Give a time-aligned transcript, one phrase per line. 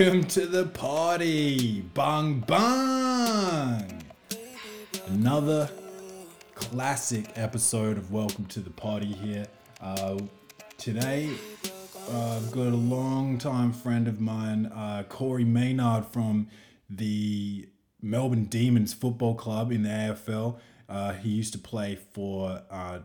[0.00, 1.82] welcome, to the party.
[1.94, 4.02] Bang bang.
[5.08, 5.68] Another
[6.54, 9.46] classic episode of Welcome to the Party here.
[9.80, 10.18] Uh,
[10.78, 11.30] today,
[12.10, 16.48] uh, I've got a long time friend of mine, uh, Corey Maynard from
[16.88, 17.68] the
[18.00, 20.58] Melbourne Demons Football Club in the AFL.
[20.90, 22.98] Uh, he used to play for uh,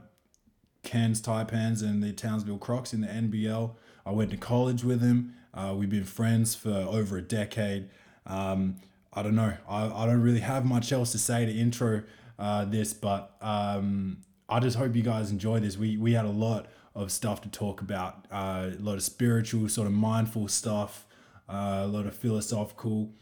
[0.84, 3.76] Cairns Taipans and the Townsville Crocs in the NBL.
[4.05, 5.35] I went to college with him.
[5.53, 7.90] Uh, we've been friends for over a decade.
[8.26, 8.77] Um,
[9.13, 9.53] I don't know.
[9.70, 12.03] I, I don't really have much else to say to intro
[12.38, 14.17] uh, this, but um,
[14.49, 15.77] I just hope you guys enjoy this.
[15.77, 19.70] We, we had a lot of stuff to talk about, uh, a lot of spiritual,
[19.70, 21.05] sort of mindful stuff,
[21.48, 23.13] uh, a lot of philosophical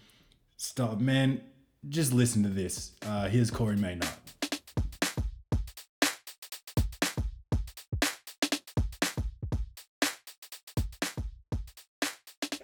[0.58, 1.00] stuff.
[1.00, 1.42] Man,
[1.90, 2.94] just listen to this.
[3.06, 4.08] Uh, here's Corey Maynard.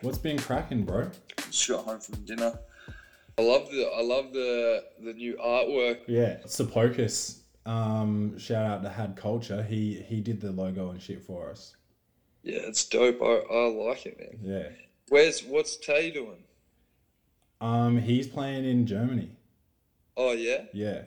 [0.01, 1.09] What's been cracking, bro?
[1.51, 2.57] Just got home from dinner.
[3.37, 5.99] I love the I love the the new artwork.
[6.07, 7.39] Yeah, it's Sepocus.
[7.65, 9.61] Um, shout out to Had Culture.
[9.63, 11.75] He he did the logo and shit for us.
[12.43, 13.21] Yeah, it's dope.
[13.21, 14.39] I, I like it, man.
[14.41, 14.69] Yeah.
[15.09, 16.43] Where's what's Tay doing?
[17.61, 19.31] Um, he's playing in Germany.
[20.15, 21.03] Oh yeah, Yeah.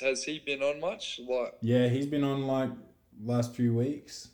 [0.00, 1.20] has he been on much?
[1.26, 2.70] Like Yeah, he's been on like
[3.22, 4.28] last few weeks.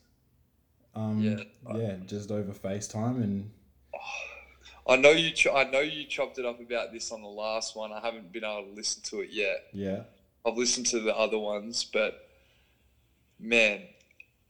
[0.94, 1.76] Um, Yeah.
[1.76, 3.50] yeah, just over FaceTime and
[4.88, 7.76] I know you ch- I know you chopped it up about this on the last
[7.76, 7.92] one.
[7.92, 9.66] I haven't been able to listen to it yet.
[9.72, 10.02] yeah.
[10.44, 12.26] I've listened to the other ones, but
[13.38, 13.82] man,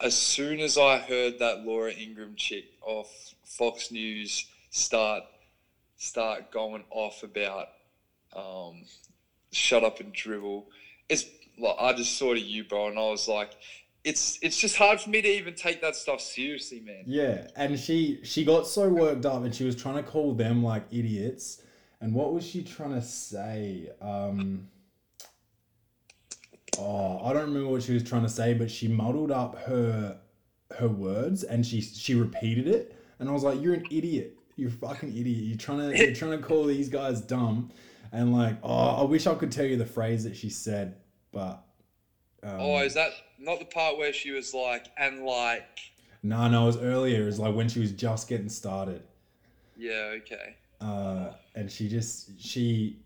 [0.01, 3.09] as soon as I heard that Laura Ingraham chick off
[3.45, 5.25] Fox News start
[5.97, 7.67] start going off about
[8.35, 8.85] um,
[9.53, 10.67] shut up and dribble,
[11.09, 11.25] it's
[11.59, 13.50] like I just saw to you, bro, and I was like,
[14.05, 17.05] it's it's just hard for me to even take that stuff seriously, man.
[17.06, 20.62] Yeah, and she she got so worked up and she was trying to call them
[20.62, 21.62] like idiots.
[22.00, 23.91] And what was she trying to say?
[24.00, 24.69] Um
[26.78, 30.19] Oh, I don't remember what she was trying to say, but she muddled up her
[30.78, 34.37] her words and she she repeated it and I was like, You're an idiot.
[34.56, 35.44] You're a fucking idiot.
[35.44, 37.71] You're trying to you're trying to call these guys dumb
[38.12, 40.97] and like, oh, I wish I could tell you the phrase that she said,
[41.32, 41.62] but
[42.43, 45.78] um, Oh, is that not the part where she was like, and like,
[46.23, 47.23] no, no, it was earlier.
[47.23, 49.03] It was like when she was just getting started.
[49.77, 50.56] yeah, okay.
[50.81, 53.00] uh, and she just she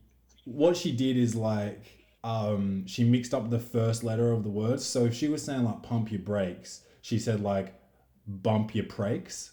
[0.45, 4.85] what she did is like um, she mixed up the first letter of the words.
[4.85, 7.75] So if she was saying like pump your brakes, she said like
[8.27, 9.53] bump your brakes.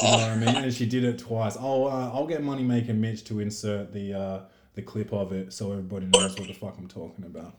[0.00, 0.56] You know what I mean?
[0.56, 1.56] And she did it twice.
[1.58, 4.40] Oh, uh, I'll get Money Maker Mitch to insert the uh,
[4.74, 7.56] the clip of it so everybody knows what the fuck I'm talking about.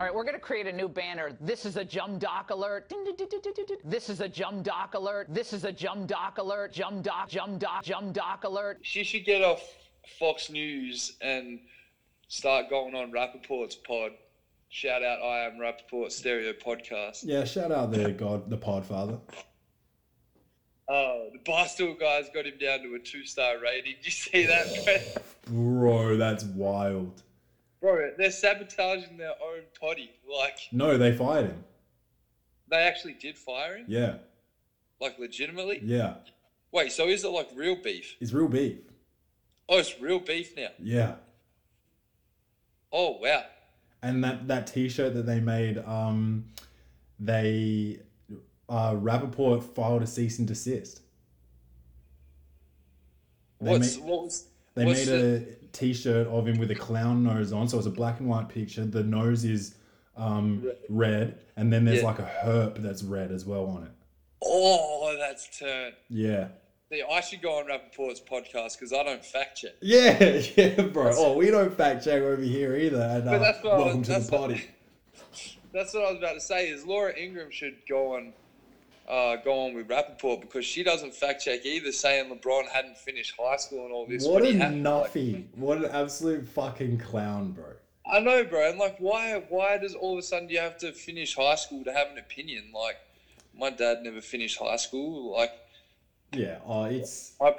[0.00, 1.36] All right, we're going to create a new banner.
[1.42, 2.88] This is a Jum Doc alert.
[2.88, 3.76] Ding, ding, ding, ding, ding, ding, ding.
[3.84, 5.26] This is a Jum Doc alert.
[5.28, 6.72] This is a Jum Doc alert.
[6.72, 8.78] Jum Doc, Jum Doc, Jum Doc alert.
[8.80, 9.62] She should get off
[10.18, 11.60] Fox News and
[12.28, 14.12] start going on Rapaport's pod.
[14.70, 17.24] Shout out, I am Rapaport Stereo Podcast.
[17.24, 19.20] Yeah, shout out the God, the Podfather.
[20.88, 23.96] Oh, the Barstool guys got him down to a two star rating.
[23.96, 25.12] Did you see that,
[25.46, 25.54] bro?
[25.54, 27.22] Bro, that's wild.
[27.80, 30.10] Bro, they're sabotaging their own potty.
[30.30, 31.64] Like, No, they fired him.
[32.68, 33.86] they actually did fire him?
[33.88, 34.14] Yeah,
[35.00, 35.80] Like, legitimately?
[35.82, 36.14] yeah.
[36.72, 38.16] Wait, so is it like real beef?
[38.20, 38.76] It's real beef.
[39.68, 40.68] Oh, it's real beef now.
[40.78, 41.14] Yeah.
[42.92, 43.44] Oh, wow.
[44.02, 46.44] and that that T-shirt that they made, um,
[47.18, 48.00] they
[48.68, 51.00] uh, Rapaport filed a cease and desist.
[53.60, 54.46] They What's, made, what was.
[54.74, 57.86] they what's made the- a T-shirt of him with a clown nose on, so it's
[57.86, 58.84] a black and white picture.
[58.84, 59.74] The nose is
[60.16, 62.06] um, red, and then there's Yeah.
[62.06, 63.90] like a herp that's red as well on it.
[64.42, 65.92] Oh, that's turn.
[66.08, 66.48] Yeah,
[66.90, 69.72] See, I should go on Rapaport's podcast because I don't fact check.
[69.80, 70.18] yeah,
[70.56, 71.12] yeah, bro.
[71.14, 73.00] Oh, we don't fact check over here either.
[73.00, 74.64] And, uh, that's what I was- welcome to that's the what- party.
[75.72, 76.68] That's what I was about to say.
[76.68, 78.32] Is Laura Ingraham should go on,
[79.10, 83.34] uh, go on with Rapaport because she doesn't fact check either, saying LeBron hadn't finished
[83.38, 84.24] high school and all this.
[84.24, 84.68] What a when like-
[85.56, 87.64] What an absolute fucking clown, bro.
[88.10, 88.70] I know, bro.
[88.70, 89.42] And like, why?
[89.48, 92.18] Why does all of a sudden you have to finish high school to have an
[92.18, 92.70] opinion?
[92.74, 92.96] Like,
[93.56, 95.32] my dad never finished high school.
[95.32, 95.52] Like,
[96.32, 97.56] Yeah, oh, it's like,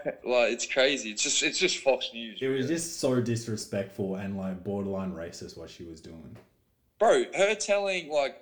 [0.52, 1.12] it's crazy.
[1.12, 2.40] It's just, it's just Fox News.
[2.42, 2.76] it was really.
[2.76, 6.36] just so disrespectful and like borderline racist what she was doing.
[6.98, 7.24] bro.
[7.36, 8.36] Her telling like,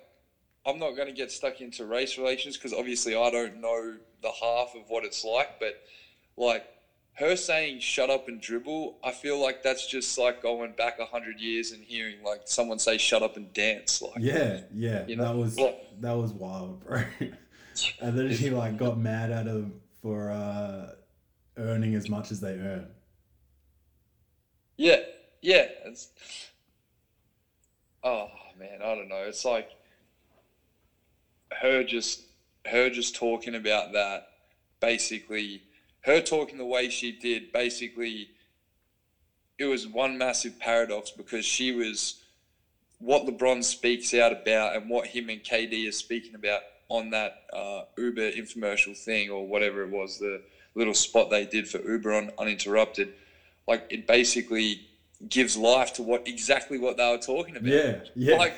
[0.66, 4.30] I'm not going to get stuck into race relations because obviously I don't know the
[4.30, 5.82] half of what it's like, but
[6.36, 6.64] like
[7.14, 11.06] her saying "shut up and dribble," I feel like that's just like going back a
[11.06, 15.16] hundred years and hearing like someone say "shut up and dance." Like, Yeah, yeah, You
[15.16, 17.02] know, that was what- that was wild, bro.
[18.00, 20.92] and then she like got mad at him for uh,
[21.56, 22.86] earning as much as they earn.
[24.76, 25.00] yeah,
[25.42, 25.66] yeah.
[25.86, 26.08] It's,
[28.04, 28.28] oh
[28.58, 29.24] man, I don't know.
[29.26, 29.70] It's like
[31.60, 32.22] her just
[32.66, 34.28] her just talking about that.
[34.80, 35.62] Basically,
[36.02, 37.52] her talking the way she did.
[37.52, 38.30] Basically,
[39.58, 42.22] it was one massive paradox because she was
[42.98, 47.44] what LeBron speaks out about and what him and KD are speaking about on that
[47.52, 50.42] uh, Uber infomercial thing or whatever it was, the
[50.74, 53.12] little spot they did for Uber on Uninterrupted.
[53.66, 54.88] Like it basically
[55.28, 57.68] gives life to what exactly what they were talking about.
[57.68, 58.36] Yeah, yeah.
[58.36, 58.54] Like,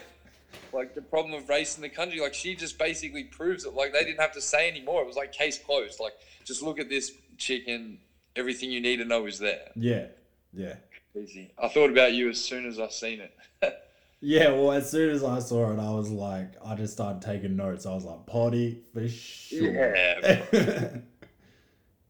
[0.73, 2.21] like the problem of race in the country.
[2.21, 3.75] Like she just basically proves it.
[3.75, 5.03] Like they didn't have to say anymore.
[5.03, 6.01] It was like case closed.
[6.01, 6.15] Like
[6.45, 7.99] just look at this chick and
[8.37, 9.71] everything you need to know is there.
[9.77, 10.07] Yeah,
[10.53, 10.75] yeah,
[11.15, 11.53] Easy.
[11.63, 13.35] I thought about you as soon as I seen it.
[14.21, 14.51] yeah.
[14.51, 17.87] Well, as soon as I saw it, I was like, I just started taking notes.
[17.87, 19.95] I was like, potty for sure.
[19.95, 20.97] Yeah,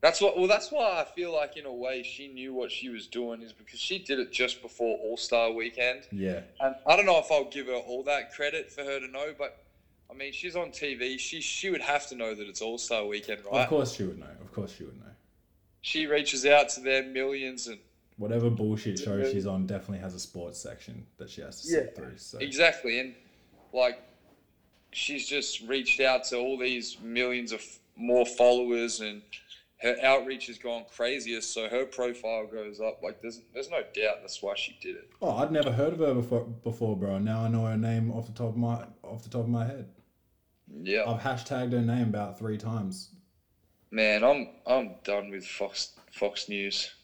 [0.02, 0.36] That's what.
[0.36, 3.40] Well, that's why I feel like in a way she knew what she was doing
[3.40, 7.20] is because she did it just before All Star Weekend, yeah, and I don't know
[7.20, 9.56] if I'll give her all that credit for her to know, but
[10.10, 11.20] I mean she's on TV.
[11.20, 13.62] She she would have to know that it's All Star Weekend, right?
[13.62, 14.26] of course she would know.
[14.40, 15.06] Of course she would know.
[15.82, 17.78] She reaches out to their millions and
[18.16, 21.92] Whatever bullshit show she's on definitely has a sports section that she has to sit
[21.96, 22.02] Yeah.
[22.02, 22.18] through.
[22.18, 23.14] So exactly, and
[23.72, 24.00] like
[24.90, 27.62] she's just reached out to all these millions of
[27.94, 29.22] more followers and.
[29.82, 33.02] Her outreach has gone craziest, so her profile goes up.
[33.02, 35.10] Like there's, there's no doubt that's why she did it.
[35.20, 37.18] Oh, I'd never heard of her before, before, bro.
[37.18, 39.66] Now I know her name off the top of my off the top of my
[39.66, 39.88] head.
[40.72, 41.02] Yeah.
[41.06, 43.10] I've hashtagged her name about three times.
[43.90, 46.94] Man, I'm I'm done with Fox Fox News.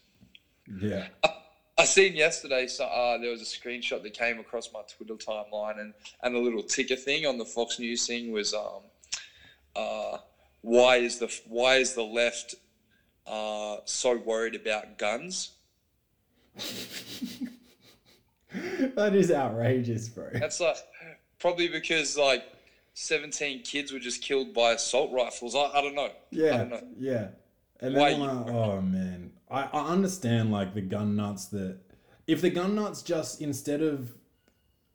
[0.81, 1.07] Yeah,
[1.77, 2.67] I seen yesterday.
[2.67, 5.93] So uh, there was a screenshot that came across my Twitter timeline, and
[6.23, 8.83] and the little ticker thing on the Fox News thing was um,
[9.75, 10.17] uh,
[10.61, 12.55] why is the why is the left
[13.29, 15.51] uh so worried about guns?
[18.95, 20.29] that is outrageous, bro.
[20.33, 20.77] That's like
[21.39, 22.43] probably because like
[22.93, 25.55] 17 kids were just killed by assault rifles.
[25.55, 26.05] I, I don't know.
[26.05, 26.83] I Yeah, don't know.
[26.97, 27.27] yeah.
[27.81, 31.77] And Why then I, oh man, I, I understand like the gun nuts that
[32.27, 34.11] if the gun nuts just instead of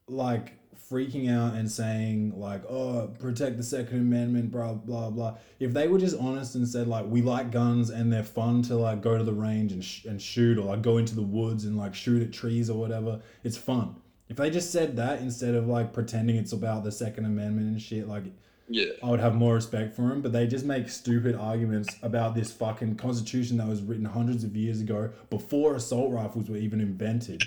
[0.06, 0.52] like
[0.90, 5.88] freaking out and saying like oh protect the second amendment blah blah blah if they
[5.88, 9.16] were just honest and said like we like guns and they're fun to like go
[9.16, 11.94] to the range and, sh- and shoot or like go into the woods and like
[11.94, 13.96] shoot at trees or whatever it's fun
[14.28, 17.80] if they just said that instead of like pretending it's about the second amendment and
[17.80, 18.24] shit like
[18.68, 18.92] Yeah.
[19.02, 22.50] I would have more respect for him, but they just make stupid arguments about this
[22.50, 27.42] fucking constitution that was written hundreds of years ago before assault rifles were even invented.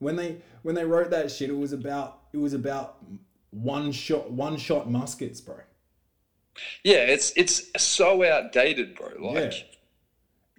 [0.00, 2.98] When they when they wrote that shit, it was about it was about
[3.50, 5.56] one shot one shot muskets, bro.
[6.84, 9.08] Yeah, it's it's so outdated, bro.
[9.20, 9.62] Like, Yeah.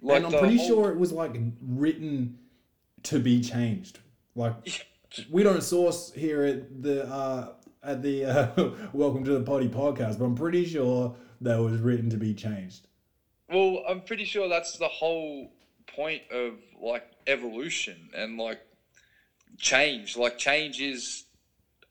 [0.02, 2.38] like and I'm pretty whole- sure it was like written
[3.04, 3.98] to be changed.
[4.34, 4.54] Like
[5.30, 7.52] we don't source here at the uh,
[7.82, 12.08] at the uh, Welcome to the Potty podcast, but I'm pretty sure that was written
[12.10, 12.86] to be changed.
[13.48, 15.52] Well, I'm pretty sure that's the whole
[15.94, 18.60] point of like evolution and like
[19.58, 20.16] change.
[20.16, 21.24] Like change is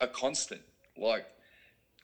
[0.02, 0.60] a constant.
[0.98, 1.24] Like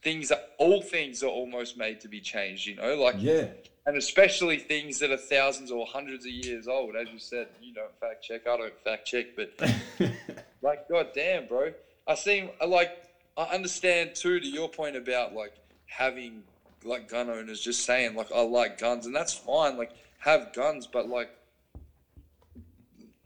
[0.02, 2.94] things are all things are almost made to be changed, you know?
[2.94, 3.48] Like Yeah.
[3.86, 6.96] and especially things that are thousands or hundreds of years old.
[6.96, 9.52] As you said, you don't fact check, I don't fact check, but
[10.62, 11.72] like god damn, bro.
[12.06, 13.04] I seem like
[13.36, 15.52] I understand too to your point about like
[15.86, 16.42] having
[16.84, 19.90] like gun owners just saying like I like guns and that's fine, like
[20.20, 21.30] have guns, but like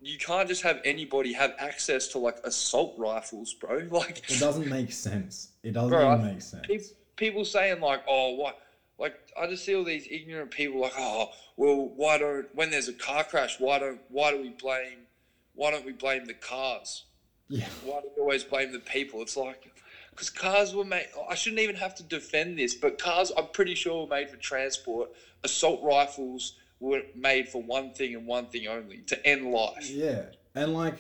[0.03, 3.87] you can't just have anybody have access to like assault rifles, bro.
[3.91, 5.53] Like It doesn't make sense.
[5.63, 6.67] It doesn't Bro, make sense.
[6.67, 6.81] pe-
[7.17, 8.59] people saying like, oh, what?
[8.99, 12.89] Like I just see all these ignorant people like, oh, well, why don't when there's
[12.89, 15.07] a car crash, why don't why do we blame
[15.55, 17.05] why don't we blame the cars?
[17.49, 17.67] Yeah.
[17.85, 19.23] Why do we always blame the people?
[19.23, 19.71] It's like
[20.11, 21.09] because cars were made.
[21.29, 24.37] I shouldn't even have to defend this, but cars, I'm pretty sure, were made for
[24.37, 25.11] transport.
[25.45, 29.89] Assault rifles were made for one thing and one thing only: to end life.
[29.89, 30.25] Yeah.
[30.55, 30.99] And like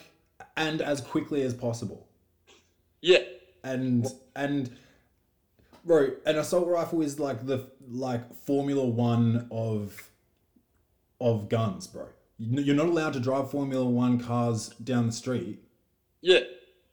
[0.57, 2.07] and as quickly as possible.
[3.01, 3.19] Yeah,
[3.65, 4.71] And and
[5.85, 10.11] bro, an assault rifle is like the like Formula One of
[11.21, 12.07] of guns, bro.
[12.39, 15.59] You- You're not allowed to drive Formula One cars down the street.
[16.21, 16.41] yeah.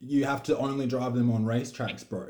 [0.02, 2.30] You have to only drive them on racetracks, bro.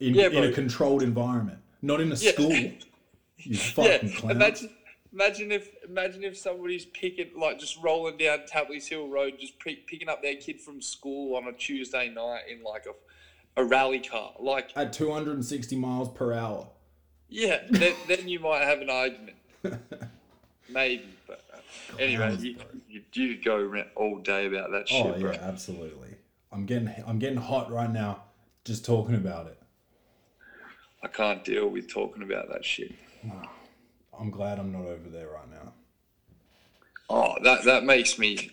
[0.00, 2.32] In, Yeah, in a controlled environment, not in a Yeah.
[2.32, 2.52] school.
[3.38, 4.30] You fucking yeah, clown.
[4.32, 4.70] imagine,
[5.16, 9.86] Imagine if imagine if somebody's picking like just rolling down Tapley's Hill Road, just pick,
[9.86, 14.00] picking up their kid from school on a Tuesday night in like a, a rally
[14.00, 14.32] car.
[14.38, 16.68] Like, At 260 miles per hour.
[17.30, 19.36] yeah, then, then you might have an argument,
[20.68, 21.06] maybe.
[21.26, 22.64] But uh, anyway, you, bro.
[22.86, 25.32] you you go all day about that shit, Oh bro.
[25.32, 26.10] yeah, absolutely.
[26.52, 28.24] I'm getting I'm getting hot right now
[28.66, 29.58] just talking about it.
[31.02, 32.92] I can't deal with talking about that shit.
[34.18, 35.72] I'm glad I'm not over there right now.
[37.08, 38.50] Oh, that that makes me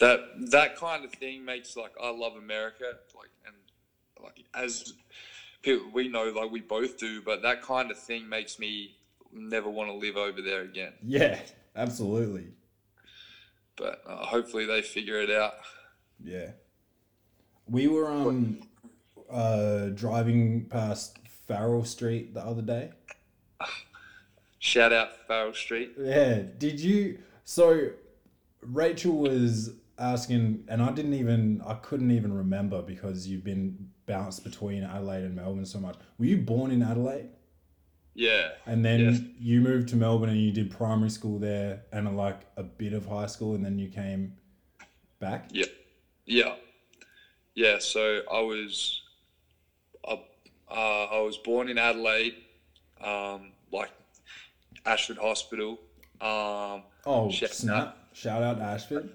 [0.00, 2.84] that that kind of thing makes like I love America,
[3.16, 3.54] like and
[4.22, 4.94] like as
[5.62, 8.96] people we know, like we both do, but that kind of thing makes me
[9.32, 10.92] never want to live over there again.
[11.02, 11.38] Yeah,
[11.76, 12.48] absolutely.
[13.76, 15.54] But uh, hopefully they figure it out.
[16.22, 16.50] Yeah.
[17.68, 18.60] We were um
[19.30, 22.92] uh driving past Farrell Street the other day.
[24.64, 25.94] Shout out Farrell Street.
[25.98, 26.42] Yeah.
[26.56, 27.90] Did you so
[28.60, 34.44] Rachel was asking and I didn't even I couldn't even remember because you've been bounced
[34.44, 35.96] between Adelaide and Melbourne so much.
[36.16, 37.30] Were you born in Adelaide?
[38.14, 39.20] Yeah, And then Yes.
[39.40, 43.04] you moved to Melbourne and you did primary school there and like a bit of
[43.04, 44.34] high school and then you came
[45.18, 45.48] back?
[45.50, 45.64] yeah,
[46.24, 46.54] yeah,
[47.56, 47.78] yeah.
[47.80, 49.02] So I was,
[50.06, 50.18] uh,
[50.70, 52.36] uh, I was born in Adelaide,
[53.00, 53.90] um, like
[54.86, 55.78] Ashford Hospital.
[56.20, 57.96] Um, Oh, Shout snap.
[58.12, 59.10] Shout out Ashford.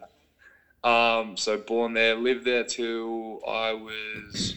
[0.84, 4.56] Um, so born there, lived there till I was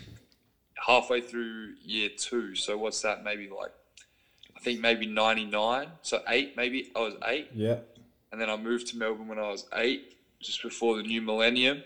[0.74, 2.54] halfway through year two.
[2.56, 3.22] So what's that?
[3.22, 3.70] Maybe like,
[4.56, 5.88] I think maybe ninety nine.
[6.02, 7.76] So eight, maybe I was eight, Yeah.
[8.32, 11.82] and then I moved to Melbourne when I was eight, just before the new millennium.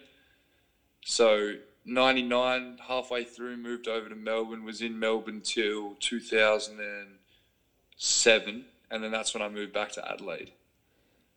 [1.04, 1.54] So
[1.84, 4.64] ninety nine, halfway through, moved over to Melbourne.
[4.64, 6.78] Was in Melbourne till two thousand
[8.90, 10.52] and then that's when I moved back to Adelaide.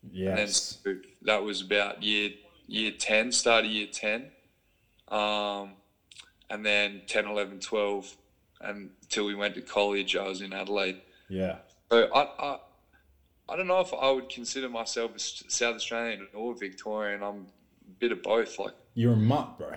[0.03, 0.77] And then Yes.
[0.83, 2.31] so that was about year
[2.67, 4.29] year 10, start of year 10.
[5.07, 5.71] Um,
[6.49, 8.17] and then 10, 11, 12,
[8.61, 11.01] and until we went to college, I was in Adelaide.
[11.29, 11.57] Yeah.
[11.91, 12.59] So I, I,
[13.49, 17.23] I don't know if I would consider myself a South Australian or Victorian.
[17.23, 17.47] I'm
[17.87, 18.59] a bit of both.
[18.59, 19.73] Like, You're a mutt, bro.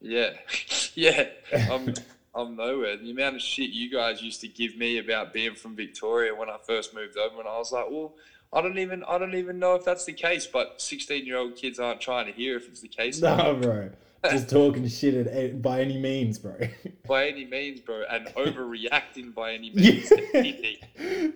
[0.00, 0.30] yeah,
[0.94, 1.28] yeah.
[1.70, 1.94] I'm,
[2.38, 2.96] I'm nowhere.
[2.96, 6.48] The amount of shit you guys used to give me about being from Victoria when
[6.48, 8.14] I first moved over, and I was like, well,
[8.52, 10.46] I don't even, I don't even know if that's the case.
[10.46, 13.90] But 16 year old kids aren't trying to hear if it's the case No, bro.
[14.30, 16.56] Just talking shit at, by any means, bro.
[17.08, 20.10] by any means, bro, and overreacting by any means.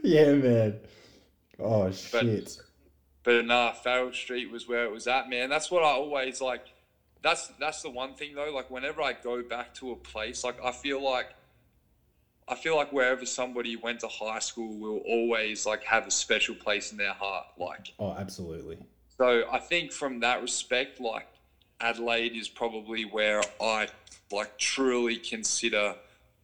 [0.05, 0.79] yeah, man.
[1.59, 2.59] Oh shit.
[3.25, 5.49] But nah, Farrell Street was where it was at, man.
[5.49, 6.72] That's what I always like.
[7.23, 8.51] That's that's the one thing though.
[8.53, 11.29] Like whenever I go back to a place, like I feel like
[12.49, 16.55] I feel like wherever somebody went to high school will always like have a special
[16.57, 17.47] place in their heart.
[17.57, 18.79] Like Oh, absolutely.
[19.17, 21.29] so, I think from that respect, like
[21.81, 23.89] Adelaide is probably where I
[24.33, 25.95] like truly consider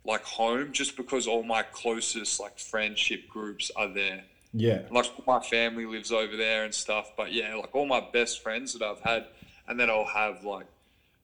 [0.05, 4.23] like home, just because all my closest like friendship groups are there
[4.55, 4.83] Yeah.
[4.91, 7.11] like my family lives over there and stuff.
[7.17, 9.27] But yeah, like all my best friends that I've had,
[9.69, 10.67] and then I'll have like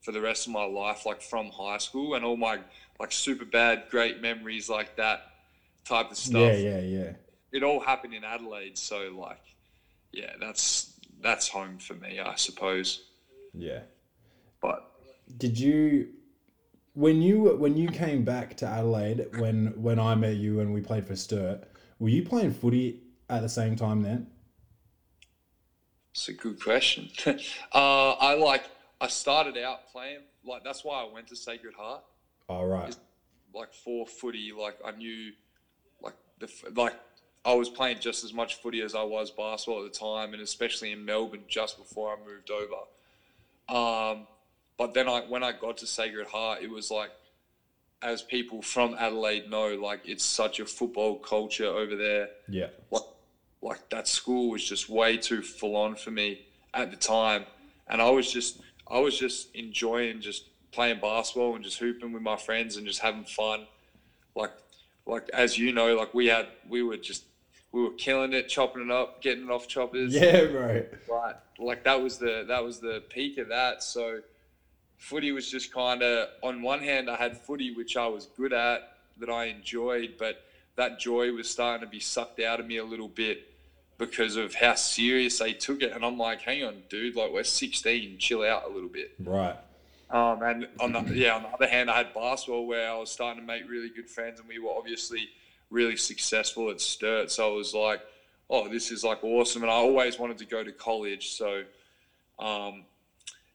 [0.02, 2.60] for the rest of my life, like from high school, and all my
[3.00, 5.22] like super bad great memories like that
[5.84, 6.40] type of stuff.
[6.40, 7.12] Yeah, yeah, yeah.
[7.52, 9.42] It all happened in Adelaide, so like,
[10.12, 13.04] yeah, that's that's home for me, I suppose.
[13.54, 13.80] Yeah.
[14.60, 14.90] But
[15.38, 16.08] Did you
[16.94, 20.80] when you when you came back to Adelaide when when I met you and we
[20.80, 21.64] played for Sturt,
[21.98, 24.26] were you playing footy at the same time then?
[26.14, 27.08] It's a good question.
[27.26, 28.64] uh, I like
[29.00, 32.04] I started out playing like that's why I went to Sacred Heart.
[32.48, 32.94] All right.
[33.54, 35.32] like for footy, like I knew,
[36.00, 36.94] like the like
[37.44, 40.42] I was playing just as much footy as I was basketball at the time, and
[40.42, 42.76] especially in Melbourne just before I moved over.
[43.68, 44.26] Um,
[44.78, 47.10] but then I when I got to Sacred Heart, it was like,
[48.02, 52.68] as people from Adelaide know, like it's such a football culture over there Yeah.
[52.90, 53.02] like
[53.64, 56.42] like that school was just way too full on for me
[56.74, 57.44] at the time.
[57.88, 62.22] And I was just I was just enjoying just playing basketball and just hooping with
[62.22, 63.66] my friends and just having fun.
[64.36, 64.52] Like
[65.06, 67.24] like as you know like we had we were just
[67.72, 70.14] we were killing it chopping it up getting it off choppers.
[70.14, 70.84] Yeah, bro.
[71.08, 73.82] right like that was the that was the peak of that.
[73.82, 74.20] So
[74.98, 78.52] footy was just kind of on one hand i had footy which i was good
[78.54, 80.44] at that i enjoyed but
[80.76, 83.53] that joy was starting to be sucked out of me a little bit
[83.98, 87.42] because of how serious they took it and i'm like hang on dude like we're
[87.44, 89.56] 16 chill out a little bit Right.
[90.10, 93.10] um, and on the yeah, on the other hand, I had basketball where I was
[93.10, 95.28] starting to make really good friends, and we were obviously
[95.70, 97.30] really successful at Sturt.
[97.32, 98.00] So I was like,
[98.48, 99.62] oh, this is like awesome.
[99.62, 101.30] And I always wanted to go to college.
[101.30, 101.64] So,
[102.38, 102.84] um,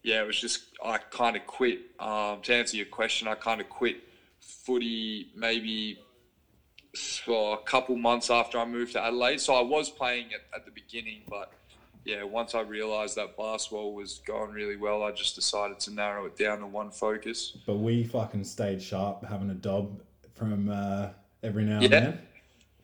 [0.03, 1.79] yeah, it was just, I kind of quit.
[1.99, 3.97] Um, to answer your question, I kind of quit
[4.41, 5.99] footy maybe
[6.99, 9.39] for a couple months after I moved to Adelaide.
[9.39, 11.51] So I was playing it at the beginning, but
[12.05, 16.25] yeah, once I realised that basketball was going really well, I just decided to narrow
[16.25, 17.57] it down to one focus.
[17.65, 19.99] But we fucking stayed sharp, having a dob
[20.35, 21.09] from uh,
[21.43, 21.87] every now and Yeah.
[21.89, 22.19] then.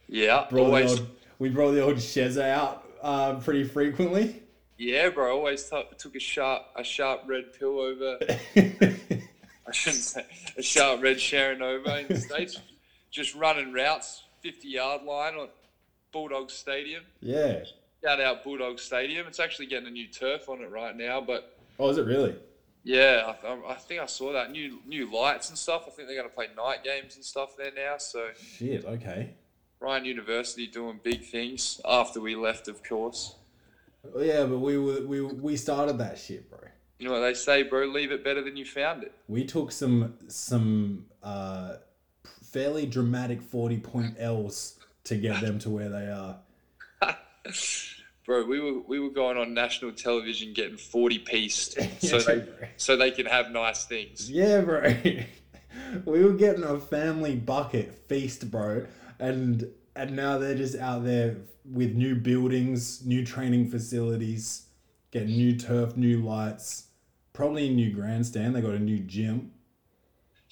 [0.08, 0.96] Yeah, Brought always.
[0.96, 4.44] the old, we brought the old Sheza out uh, pretty frequently.
[4.78, 5.36] Yeah, bro.
[5.38, 8.18] Always t- took a sharp, a sharp red pill over.
[8.58, 10.26] I shouldn't say
[10.58, 12.60] a sharp red Sherrin over in the states.
[13.16, 15.48] Just running routes, fifty yard line on
[16.12, 17.04] Bulldog Stadium.
[17.22, 17.64] yeah.
[18.04, 19.26] Shout out Bulldog Stadium.
[19.26, 22.36] It's actually getting a new turf on it right now, but Oh, is it really?
[22.84, 25.84] yeah, I, I- I think I saw that new new lights and stuff.
[25.88, 27.98] I think they're going to play night games and stuff there now.
[28.00, 28.84] So Shit.
[28.84, 29.30] Okay.
[29.80, 33.36] Bryant University doing big things after we left, of course.
[34.14, 36.60] Oh, yeah, but we were we we started that shit, bro.
[37.00, 37.86] You know what they say, bro?
[37.86, 39.14] Leave it better than you found it.
[39.30, 41.78] We took some some uh,
[42.56, 46.38] fairly dramatic forty point L's to get them to where they are.
[48.26, 52.68] Bro, we were we were going on national television getting forty pieced so they bro.
[52.78, 54.32] so they can have nice things.
[54.32, 54.96] Yeah, bro.
[56.06, 58.88] we were getting a family bucket feast, bro,
[59.20, 61.36] and and now they're just out there
[61.70, 64.66] with new buildings, new training facilities,
[65.12, 66.88] getting new turf, new lights,
[67.34, 68.56] probably a new grandstand.
[68.56, 69.52] They got a new gym.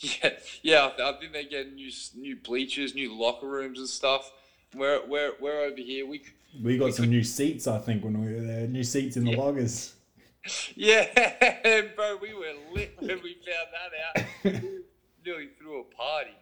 [0.04, 0.32] Yeah,
[0.62, 0.90] yeah.
[1.00, 4.32] I, think they're getting new new bleachers, new locker rooms and stuff.
[4.76, 6.06] We're we're we're over here.
[6.06, 6.24] We
[6.62, 8.68] We got some new seats, I think, when we were there.
[8.68, 9.94] New seats in the loggers.
[10.76, 11.06] yeah,
[11.96, 12.18] bro.
[12.22, 14.62] We were lit when we found that out.
[15.26, 16.36] Nearly threw a party.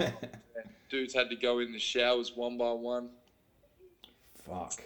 [0.00, 0.28] Oh.
[0.90, 3.08] Dudes had to go in the showers one by one.
[4.46, 4.82] Fuck.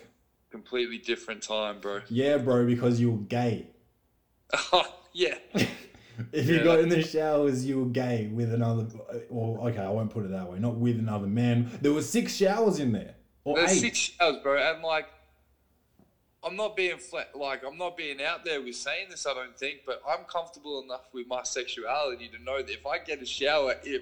[0.51, 2.03] Completely different time, bro.
[2.09, 3.67] Yeah, bro, because you were gay.
[4.73, 5.35] Oh, yeah.
[6.33, 8.87] If you got in the showers, you were gay with another.
[9.31, 10.59] Well, okay, I won't put it that way.
[10.59, 11.71] Not with another man.
[11.81, 13.15] There were six showers in there,
[13.45, 13.81] or There's eight.
[13.81, 15.07] six showers, bro, and like,
[16.43, 19.27] I'm not being flat, like I'm not being out there with saying this.
[19.27, 22.99] I don't think, but I'm comfortable enough with my sexuality to know that if I
[22.99, 24.01] get a shower in,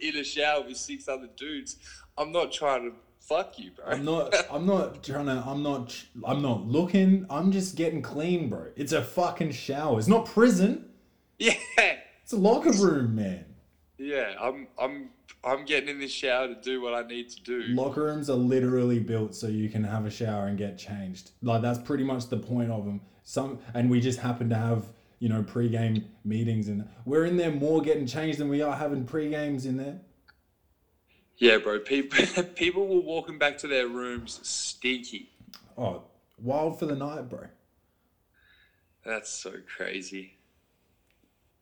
[0.00, 1.76] in a shower with six other dudes,
[2.16, 3.86] I'm not trying to fuck you, bro.
[3.86, 4.34] I'm not.
[4.50, 5.42] I'm not trying to.
[5.46, 5.96] I'm not.
[6.24, 7.26] I'm not looking.
[7.30, 8.66] I'm just getting clean, bro.
[8.76, 9.98] It's a fucking shower.
[9.98, 10.90] It's not prison.
[11.44, 13.44] Yeah, It's a locker room, man.
[13.98, 14.34] yeah.
[14.40, 15.10] I'm, I'm,
[15.44, 17.62] I'm getting in the shower to do what I need to do.
[17.68, 21.32] Locker rooms are literally built so you can have a shower and get changed.
[21.42, 23.00] Like that's pretty much the point of them.
[23.24, 24.86] Some and we just happen to have
[25.18, 29.04] you know pre-game meetings and we're in there more getting changed than we are having
[29.04, 30.00] pre-games in there.
[31.36, 31.78] Yeah, bro.
[31.80, 35.30] People, people were walking back to their rooms stinky.
[35.76, 36.04] Oh,
[36.38, 37.46] wild for the night, bro.
[39.04, 40.33] That's so crazy.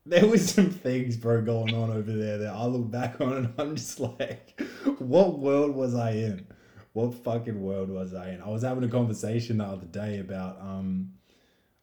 [0.04, 3.54] There was some things, bro, going on over there that I look back on and
[3.58, 4.60] I'm just like,
[4.98, 6.46] what world was I in?
[6.92, 8.42] What fucking world was I in?
[8.42, 11.12] I was having a conversation the other day about um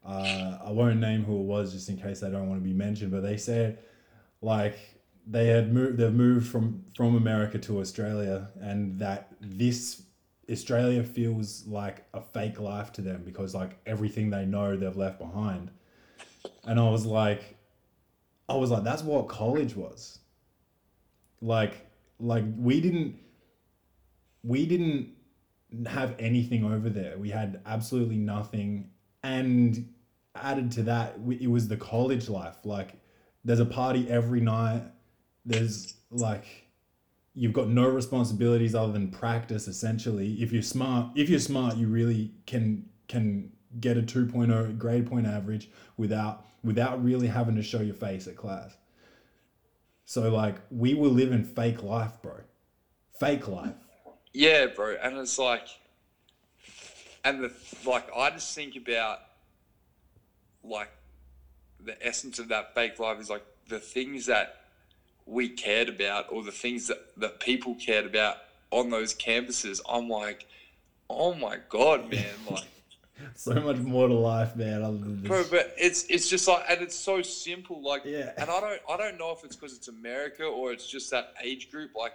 [0.06, 2.74] uh I won't name who it was just in case they don't want to be
[2.74, 3.80] mentioned, but they said
[4.42, 4.78] like
[5.26, 10.04] they had moved they've moved from from America to Australia and that this
[10.52, 15.20] Australia feels like a fake life to them because like everything they know they've left
[15.20, 15.72] behind.
[16.66, 17.59] And I was like
[18.50, 20.20] I was like that's what college was.
[21.42, 21.88] Like
[22.20, 23.16] like we didn't
[24.44, 25.10] we didn't
[25.86, 27.18] have anything over there.
[27.18, 28.90] We had absolutely nothing
[29.24, 29.94] and
[30.36, 32.94] added to that it was the college life like
[33.44, 34.84] there's a party every night
[35.46, 36.46] there's like
[37.34, 41.88] you've got no responsibilities other than practice essentially if you're smart if you're smart you
[41.88, 47.82] really can can get a 2.0 grade point average without without really having to show
[47.82, 48.76] your face at class
[50.06, 52.36] so like we were living fake life bro
[53.20, 53.76] fake life
[54.34, 55.68] Yeah, bro, and it's like,
[57.24, 57.52] and the
[57.86, 59.20] like, I just think about
[60.64, 60.92] like
[61.80, 64.62] the essence of that fake life is like the things that
[65.26, 68.38] we cared about, or the things that that people cared about
[68.72, 69.82] on those campuses.
[69.90, 70.46] I'm like,
[71.10, 72.68] oh my god, man, like.
[73.36, 76.64] so much more to life man other than Bro, this but it's it's just like,
[76.70, 77.82] and it's so simple.
[77.82, 78.32] Like, Yeah.
[78.38, 81.34] and I don't I don't know if it's because it's America or it's just that
[81.44, 82.14] age group, like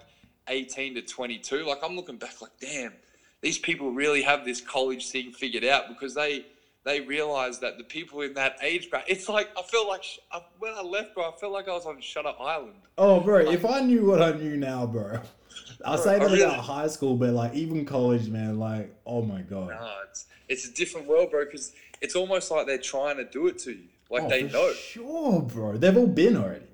[0.48, 1.64] eighteen to twenty two.
[1.64, 2.92] Like, I'm looking back, like, damn,
[3.40, 6.46] these people really have this college thing figured out because they
[6.84, 9.08] they realize that the people in that age bracket.
[9.16, 11.72] It's like I feel like sh- I, when I left, bro, I felt like I
[11.72, 12.74] was on Shutter Island.
[12.98, 15.18] oh bro if i knew what i knew now bro
[15.84, 19.22] I'll say I that really- about high school, but like even college, man, like oh
[19.22, 19.70] my god.
[19.70, 21.44] Nah, it's it's a different world, bro.
[21.44, 23.88] Because it's almost like they're trying to do it to you.
[24.10, 24.72] Like Oh, they know.
[24.74, 25.76] Sure, bro.
[25.76, 26.66] They've all been already.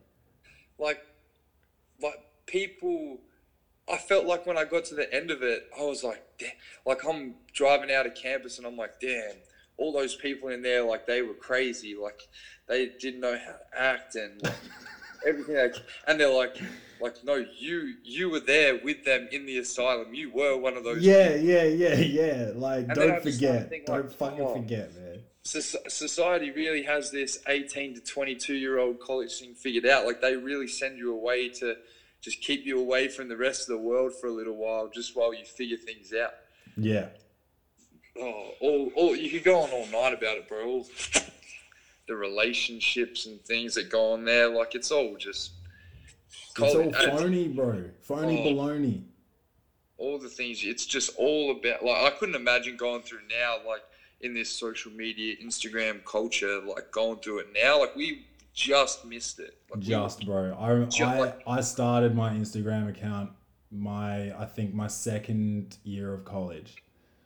[0.78, 1.04] like
[2.02, 3.18] like people
[3.90, 6.50] I felt like when I got to the end of it, I was like, damn.
[6.86, 9.34] like I'm driving out of campus and I'm like, damn,
[9.76, 12.20] all those people in there, like they were crazy, like
[12.68, 14.54] they didn't know how to act and like,
[15.26, 15.56] everything.
[15.56, 15.74] Like,
[16.06, 16.56] and they're like,
[17.00, 20.14] like no, you you were there with them in the asylum.
[20.14, 21.02] You were one of those.
[21.02, 22.50] Yeah, yeah, yeah, yeah.
[22.54, 23.68] Like And don't forget.
[23.68, 24.54] thinking, Don't like, fucking oh.
[24.54, 25.20] forget, man.
[25.42, 30.04] Soc- society really has this 18 to 22 year old college thing figured out.
[30.06, 31.76] Like they really send you away to
[32.20, 35.16] just keep you away from the rest of the world for a little while, just
[35.16, 36.32] while you figure things out.
[36.76, 37.06] Yeah.
[38.18, 40.66] Oh, all, all you could go on all night about it, bro.
[40.66, 40.86] All
[42.08, 45.52] the relationships and things that go on there, like it's all just
[46.30, 47.84] It's all phony, bro.
[48.02, 48.52] Phony Oh.
[48.54, 49.02] baloney.
[49.98, 50.64] all the things.
[50.64, 51.84] It's just all about.
[51.84, 53.82] Like I couldn't imagine going through now, like
[54.22, 57.78] in this social media, Instagram culture, like going through it now.
[57.80, 59.58] Like we just missed it.
[59.70, 60.56] Like, we- Just, bro.
[60.58, 63.30] I, Ju- I, like- I started my Instagram account
[63.70, 66.76] my I think my second year of college.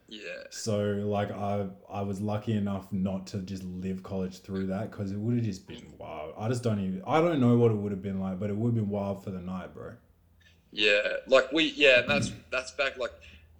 [0.07, 0.21] Yeah.
[0.51, 5.11] So like I I was lucky enough not to just live college through that because
[5.11, 6.33] it would have just been wild.
[6.37, 8.55] I just don't even I don't know what it would have been like, but it
[8.55, 9.93] would have been wild for the night, bro.
[10.71, 13.13] Yeah, like we, yeah, and that's that's back like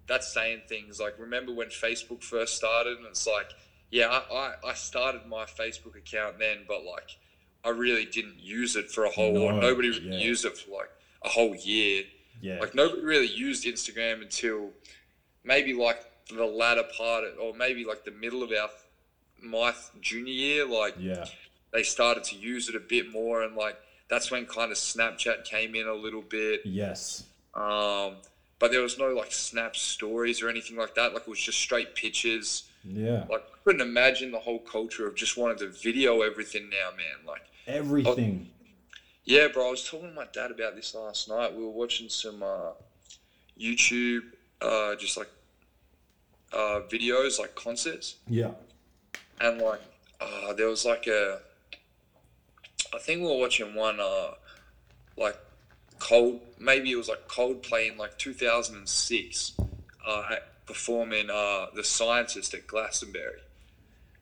[0.06, 3.50] that's saying things like remember when Facebook first started, and it's like,
[3.90, 7.16] yeah, I, I, I started my Facebook account then, but like
[7.64, 9.60] I really didn't use it for a whole No, while.
[9.60, 10.18] Nobody yeah.
[10.18, 10.90] used it for like
[11.24, 12.04] a whole year.
[12.40, 12.60] Yeah.
[12.60, 14.70] Like nobody really used Instagram until
[15.42, 18.68] maybe like the latter part, of, or maybe like the middle of our
[19.42, 20.66] my junior year.
[20.66, 21.26] Like yeah.
[21.72, 23.76] they started to use it a bit more, and like
[24.08, 26.62] that's when kind of Snapchat came in a little bit.
[26.64, 27.24] Yes.
[27.54, 28.16] Um,
[28.58, 31.12] but there was no like snap stories or anything like that.
[31.12, 32.64] Like it was just straight pictures.
[32.84, 33.24] Yeah.
[33.30, 37.26] Like I couldn't imagine the whole culture of just wanting to video everything now, man.
[37.26, 38.48] Like, Everything.
[39.24, 39.68] yeah, bro.
[39.68, 41.52] I was talking to my dad about this last night.
[41.54, 42.72] We were watching some uh,
[43.60, 44.22] YouTube,
[44.62, 45.28] uh, just like
[46.56, 48.52] uh, videos, like concerts, Yeah.
[49.40, 49.80] and like
[50.20, 51.40] uh, there was like a.
[52.94, 54.30] I think we were watching one, uh,
[55.18, 55.36] like
[55.98, 56.40] cold.
[56.58, 59.52] Maybe it was like Coldplay in like 2006,
[60.06, 60.22] uh,
[60.66, 63.40] performing uh, the Scientist at Glastonbury,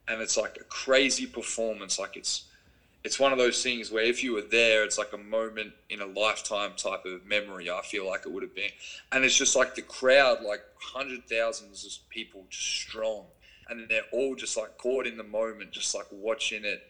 [0.08, 1.98] and it's like a crazy performance.
[1.98, 2.44] Like it's,
[3.04, 6.00] it's one of those things where if you were there, it's like a moment in
[6.00, 7.70] a lifetime type of memory.
[7.70, 8.70] I feel like it would have been,
[9.12, 13.24] and it's just like the crowd, like hundred thousands of people, just strong,
[13.68, 16.82] and they're all just like caught in the moment, just like watching it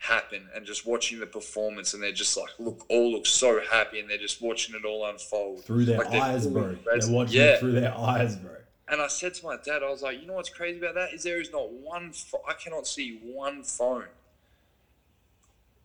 [0.00, 3.98] happen and just watching the performance and they're just like look all look so happy
[3.98, 6.76] and they're just watching it all unfold Through their Like, eyes, bro.
[6.86, 8.52] They're watching yeah it through their eyes, bro.
[8.86, 11.12] and i said to my dad i was like you know what's crazy about that
[11.12, 14.04] is there is not one pho- i cannot see one phone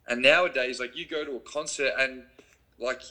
[0.08, 2.24] and nowadays like you go to a concert and
[2.80, 3.02] like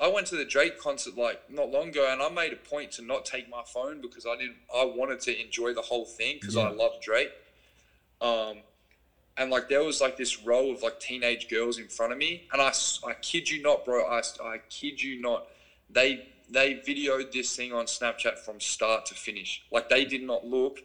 [0.00, 2.90] I went to the Drake concert like not long ago, and I made a point
[2.92, 4.56] to not take my phone because I didn't.
[4.74, 6.76] I wanted to enjoy the whole thing because I Yeah.
[6.76, 7.30] love Drake.
[8.20, 8.58] Um,
[9.36, 12.48] and like there was like this row of like teenage girls in front of me,
[12.52, 12.72] and I,
[13.06, 14.04] I kid you not, bro.
[14.04, 15.46] I, I kid you not.
[15.88, 19.62] They they videoed this thing on Snapchat from start to finish.
[19.70, 20.82] Like they did not look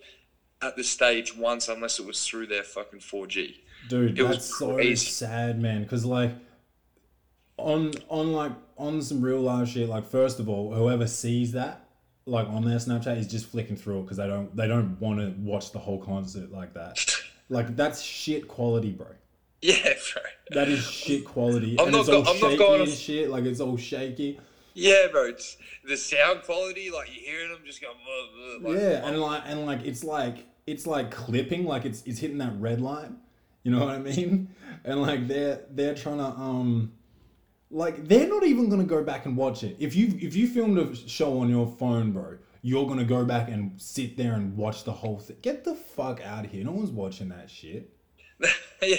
[0.62, 3.56] at the stage once unless it was through their fucking 4G.
[3.90, 5.06] Dude, It that's so crazy.
[5.10, 5.84] sad, man.
[5.84, 6.32] Because like,
[7.58, 9.90] on on like on some real live shit.
[9.90, 11.88] Like, first of all, whoever sees that,
[12.26, 15.20] like on their Snapchat, is just flicking through it because they don't they don't want
[15.20, 17.04] to watch the whole concert like that.
[17.50, 19.08] Like, that's shit quality, bro.
[19.62, 20.22] Yeah, bro.
[20.52, 22.92] That is shit quality, I'm and not it's all go- I'm not shaky going and
[22.92, 23.30] shit.
[23.30, 24.38] Like, it's all shaky.
[24.74, 25.28] Yeah, bro.
[25.28, 25.56] It's
[25.88, 27.88] the sound quality, like you're hearing them just go.
[27.94, 32.04] "Blah, blah," like, yeah, and like and like it's like it's like clipping, like it's
[32.06, 33.16] it's hitting that red line.
[33.68, 34.48] You know what I mean?
[34.86, 36.94] And like they're they're trying to um
[37.70, 39.76] like they're not even gonna go back and watch it.
[39.78, 43.50] If you if you filmed a show on your phone, bro, you're gonna go back
[43.50, 45.36] and sit there and watch the whole thing.
[45.42, 46.64] Get the fuck out of here.
[46.64, 47.90] No one's watching that shit.
[48.82, 48.96] yeah,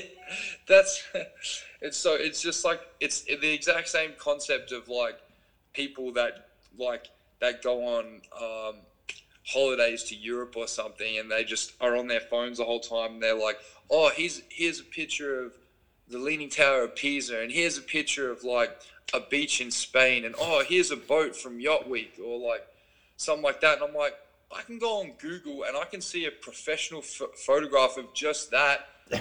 [0.69, 1.03] that's
[1.81, 5.19] it's so it's just like it's the exact same concept of like
[5.73, 7.07] people that like
[7.41, 8.83] that go on um,
[9.49, 13.15] holidays to Europe or something and they just are on their phones the whole time
[13.15, 13.59] and they're like,
[13.91, 15.53] oh, here's here's a picture of
[16.09, 18.81] the Leaning Tower of Pisa and here's a picture of like
[19.15, 22.67] a beach in Spain and oh, here's a boat from Yacht Week or like
[23.17, 24.15] something like that and I'm like.
[24.51, 28.51] I can go on Google and I can see a professional ph photograph of just
[28.51, 28.89] that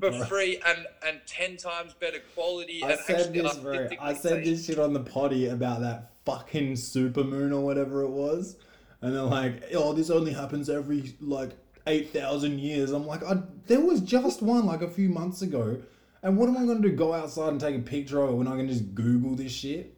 [0.00, 2.82] for free and and ten times better quality.
[2.82, 3.88] I said actually this, bro.
[4.00, 8.10] I said this shit on the potty about that fucking super moon or whatever it
[8.10, 8.56] was,
[9.02, 11.50] and they're like, "Oh, this only happens every like
[11.86, 15.82] eight thousand years." I'm like, I, "There was just one like a few months ago."
[16.22, 16.94] And what am I going to do?
[16.94, 19.96] Go outside and take a picture of it when I can just Google this shit?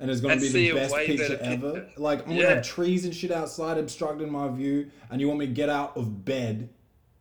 [0.00, 1.72] And it's to be the best picture ever.
[1.74, 2.00] picture.
[2.00, 5.46] Like, I'm gonna have trees and shit outside obstructing my view, and you want me
[5.46, 6.68] to get out of bed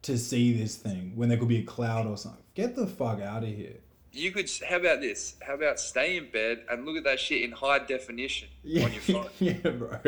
[0.02, 2.42] to see this thing when there could be a cloud or something.
[2.56, 3.78] Get the fuck out of here.
[4.14, 4.50] You could.
[4.70, 5.36] How about this?
[5.42, 8.94] How about stay in bed and look at that shit in high definition Yeah, on
[8.94, 9.30] your phone?
[9.40, 10.00] yeah, bro.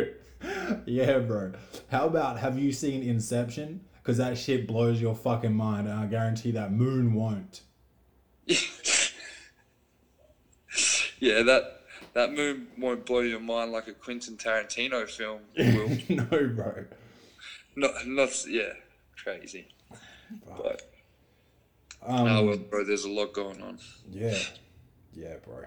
[0.85, 1.53] Yeah, bro.
[1.89, 3.81] How about have you seen Inception?
[4.01, 7.61] Because that shit blows your fucking mind, and I guarantee that moon won't.
[11.19, 11.81] yeah, that
[12.13, 15.97] that moon won't blow your mind like a Quentin Tarantino film will.
[16.09, 16.85] no, bro.
[17.75, 18.73] not, not, yeah,
[19.17, 19.67] crazy.
[20.45, 20.83] But
[22.05, 23.79] Um, oh well, bro, there's a lot going on.
[24.11, 24.37] Yeah,
[25.13, 25.65] yeah, bro.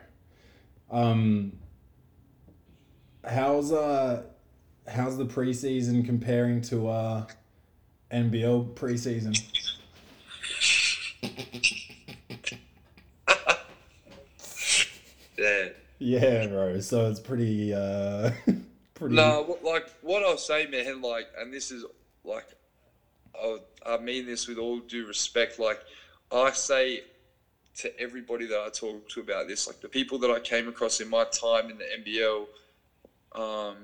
[0.90, 1.52] Um,
[3.24, 4.22] how's uh,
[4.86, 7.26] how's the preseason comparing to uh,
[8.12, 9.36] NBL preseason?
[15.38, 15.68] Yeah.
[16.00, 16.80] Yeah, bro.
[16.80, 18.30] So it's pretty uh,
[18.94, 19.14] pretty.
[19.14, 21.84] No, like what I'll say, man, like, and this is
[22.24, 22.46] like,
[23.40, 25.58] I, I mean this with all due respect.
[25.58, 25.80] Like,
[26.30, 27.02] I say
[27.78, 31.00] to everybody that I talk to about this, like the people that I came across
[31.00, 32.46] in my time in the NBL,
[33.40, 33.76] um,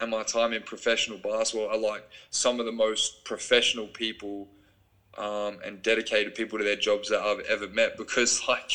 [0.00, 4.48] and my time in professional basketball are like some of the most professional people
[5.16, 7.96] um, and dedicated people to their jobs that I've ever met.
[7.96, 8.72] Because like,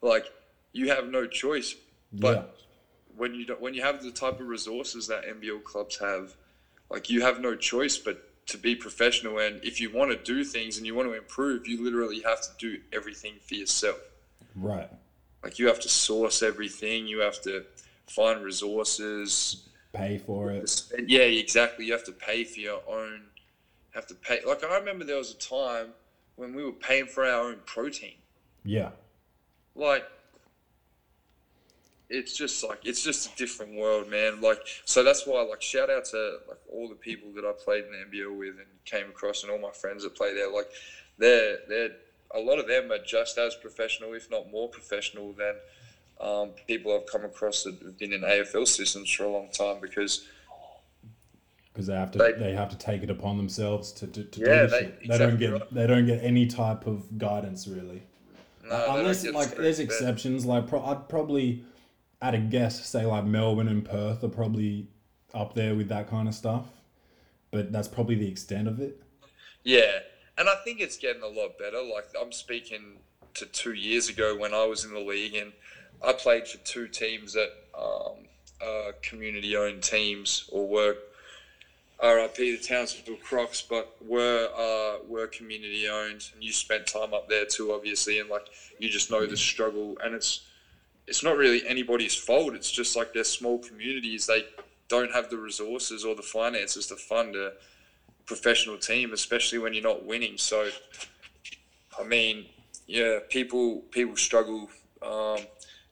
[0.00, 0.26] like
[0.72, 1.74] you have no choice,
[2.12, 2.42] but yeah.
[3.16, 6.34] when you don't, when you have the type of resources that NBL clubs have,
[6.90, 9.38] like you have no choice but to be professional.
[9.38, 12.40] And if you want to do things and you want to improve, you literally have
[12.42, 13.98] to do everything for yourself.
[14.54, 14.88] Right.
[15.42, 17.06] Like you have to source everything.
[17.06, 17.64] You have to
[18.06, 19.68] find resources.
[19.92, 20.82] Pay for it.
[21.06, 21.86] Yeah, exactly.
[21.86, 23.22] You have to pay for your own.
[23.94, 24.40] Have to pay.
[24.46, 25.88] Like I remember there was a time
[26.36, 28.14] when we were paying for our own protein.
[28.64, 28.90] Yeah.
[29.74, 30.04] like
[32.08, 35.90] it's just like it's just a different world man like so that's why like shout
[35.90, 39.06] out to like all the people that i played in the nbl with and came
[39.08, 40.68] across and all my friends that play there like
[41.18, 41.90] they're they're
[42.34, 45.54] a lot of them are just as professional if not more professional than
[46.20, 49.78] um, people i've come across that have been in afl systems for a long time
[49.80, 50.26] because
[51.72, 54.40] Because they have to They- they have to take it upon themselves to, to, to
[54.40, 54.92] Yeah, do they-.
[55.08, 55.74] They don't get right.
[55.74, 58.02] they don't get any type of guidance really.
[58.64, 60.46] no, Unless like there's exceptions.
[60.46, 61.64] Like pro- I'd probably
[62.22, 64.88] at a guess say like Melbourne and Perth are probably
[65.34, 66.66] up there with that kind of stuff.
[67.50, 69.00] But that's probably the extent of it.
[69.62, 69.98] Yeah,
[70.38, 71.82] and I think it's getting a lot better.
[71.82, 72.98] Like I'm speaking
[73.34, 75.52] to two years ago when I was in the league, and
[76.04, 78.26] I played for two teams that um,
[78.62, 80.96] are community-owned teams or were
[82.02, 86.30] RIP the Townsville Crocs, but were uh, were community-owned.
[86.34, 88.46] And you spent time up there too, obviously, and like
[88.78, 90.45] you just know the struggle, and it's
[91.06, 92.54] it's not really anybody's fault.
[92.54, 94.26] It's just like they're small communities.
[94.26, 94.44] They
[94.88, 97.52] don't have the resources or the finances to fund a
[98.24, 100.36] professional team, especially when you're not winning.
[100.36, 100.68] So,
[101.98, 102.46] I mean,
[102.86, 104.68] yeah, people people struggle
[105.02, 105.38] um,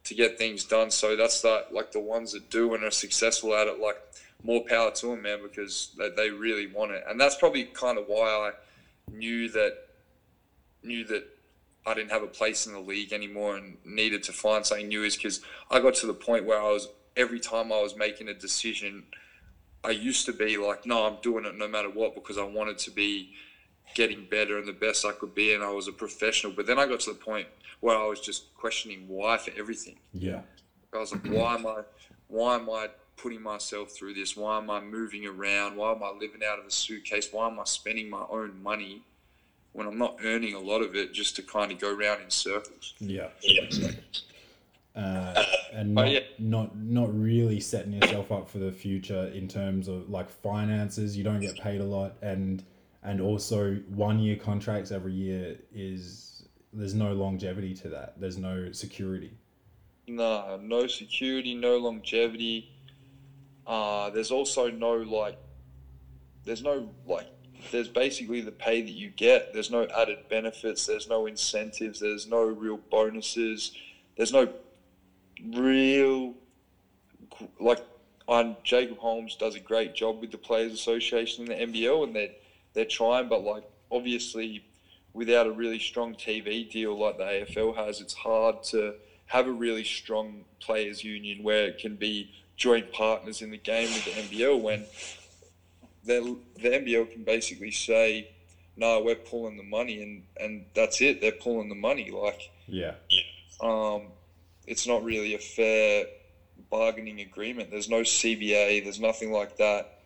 [0.04, 0.90] to get things done.
[0.90, 3.80] So that's that like the ones that do and are successful at it.
[3.80, 3.96] Like
[4.42, 7.04] more power to them, man, because they, they really want it.
[7.08, 8.50] And that's probably kind of why I
[9.12, 9.78] knew that
[10.82, 11.24] knew that
[11.86, 15.04] I didn't have a place in the league anymore and needed to find something new.
[15.04, 18.28] Is because I got to the point where I was every time I was making
[18.28, 19.04] a decision.
[19.84, 22.78] I used to be like, no, I'm doing it no matter what because I wanted
[22.78, 23.34] to be
[23.94, 26.54] getting better and the best I could be, and I was a professional.
[26.54, 27.48] But then I got to the point
[27.80, 29.96] where I was just questioning why for everything.
[30.14, 30.40] Yeah.
[30.94, 31.82] I was like, why am I,
[32.28, 34.36] why am I putting myself through this?
[34.36, 35.76] Why am I moving around?
[35.76, 37.28] Why am I living out of a suitcase?
[37.30, 39.02] Why am I spending my own money
[39.74, 42.30] when I'm not earning a lot of it just to kind of go around in
[42.30, 42.94] circles?
[42.98, 43.28] Yeah.
[44.96, 46.20] Uh, and Oh, not, yeah.
[46.38, 51.16] not not really setting yourself up for the future in terms of like finances.
[51.16, 52.62] You don't get paid a lot, and
[53.02, 58.20] and also one year contracts every year is there's no longevity to that.
[58.20, 59.32] There's no security.
[60.06, 62.70] Nah, no security, no longevity.
[63.66, 65.38] Uh, there's also no like,
[66.44, 67.26] there's no like,
[67.70, 69.52] there's basically the pay that you get.
[69.52, 70.86] There's no added benefits.
[70.86, 72.00] There's no incentives.
[72.00, 73.72] There's no real bonuses.
[74.16, 74.48] There's no
[75.52, 76.34] real
[77.60, 77.80] like.
[78.26, 82.16] On Jacob Holmes does a great job with the Players Association in the NBL, and
[82.16, 82.30] they're
[82.72, 84.64] they're trying, but like obviously,
[85.12, 88.94] without a really strong TV deal like the AFL has, it's hard to
[89.26, 93.88] have a really strong players union where it can be joint partners in the game
[93.88, 94.84] with the NBL when
[96.04, 98.28] the the NBL can basically say,
[98.76, 101.20] "No, we're pulling the money," and and that's it.
[101.20, 102.10] They're pulling the money.
[102.10, 102.94] Like, Yeah.
[103.60, 104.02] um,
[104.66, 106.06] it's not really a fair
[106.70, 107.70] bargaining agreement.
[107.70, 108.82] There's no CBA.
[108.82, 110.00] There's nothing like that.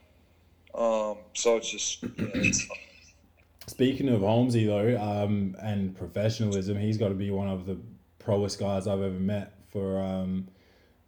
[0.75, 2.67] Um, so it's just yeah, it's,
[3.67, 7.79] Speaking of Holmesy though, um, and professionalism, he's got to be one of the
[8.19, 10.49] proest guys I've ever met for, um,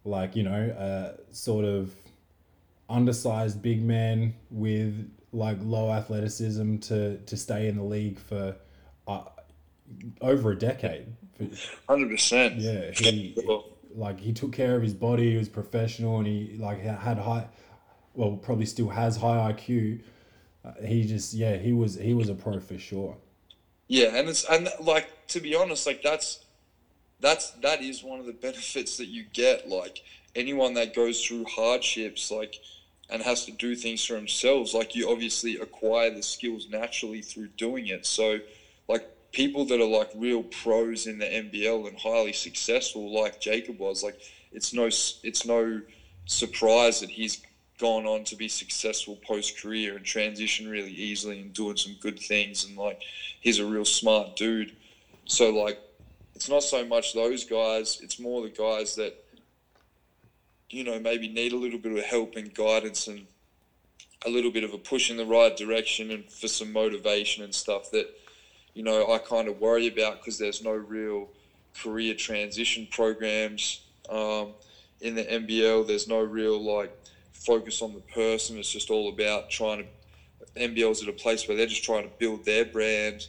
[0.05, 1.93] like you know, uh, sort of
[2.91, 8.55] undersized big man with like low athleticism to to stay in the league for
[9.07, 9.23] uh,
[10.21, 11.07] over a decade.
[11.87, 12.57] Hundred percent.
[12.57, 13.35] Yeah, he
[13.95, 15.31] like he took care of his body.
[15.31, 17.47] He was professional, and he like had high,
[18.13, 20.01] well, probably still has high IQ.
[20.63, 23.17] Uh, he just yeah, he was he was a pro for sure.
[23.87, 26.45] Yeah, and it's and like to be honest, like that's
[27.19, 29.67] that's that is one of the benefits that you get.
[29.67, 30.03] Like
[30.35, 32.55] anyone that goes through hardships, like
[33.11, 37.49] and has to do things for themselves, like you obviously acquire the skills naturally through
[37.57, 38.05] doing it.
[38.05, 38.39] So,
[38.87, 43.79] like people that are like real pros in the NBL and highly successful, like Jacob
[43.79, 44.19] was, like
[44.51, 45.81] it's no it's no
[46.25, 47.41] surprise that he's
[47.77, 52.19] gone on to be successful post career and transition really easily and doing some good
[52.19, 53.01] things and like
[53.39, 54.71] he's a real smart dude.
[55.25, 55.79] So like
[56.35, 59.15] it's not so much those guys, it's more the guys that
[60.71, 63.25] you know maybe need a little bit of help and guidance and
[64.25, 67.53] a little bit of a push in the right direction and for some motivation and
[67.53, 68.07] stuff that
[68.73, 71.29] you know I kind of worry about because there's no real
[71.81, 74.49] career transition programs um,
[74.99, 75.87] in the NBL.
[75.87, 76.95] There's no real like
[77.33, 78.57] focus on the person.
[78.57, 79.85] It's just all about trying to.
[80.55, 83.25] NBL's at a place where they're just trying to build their brand.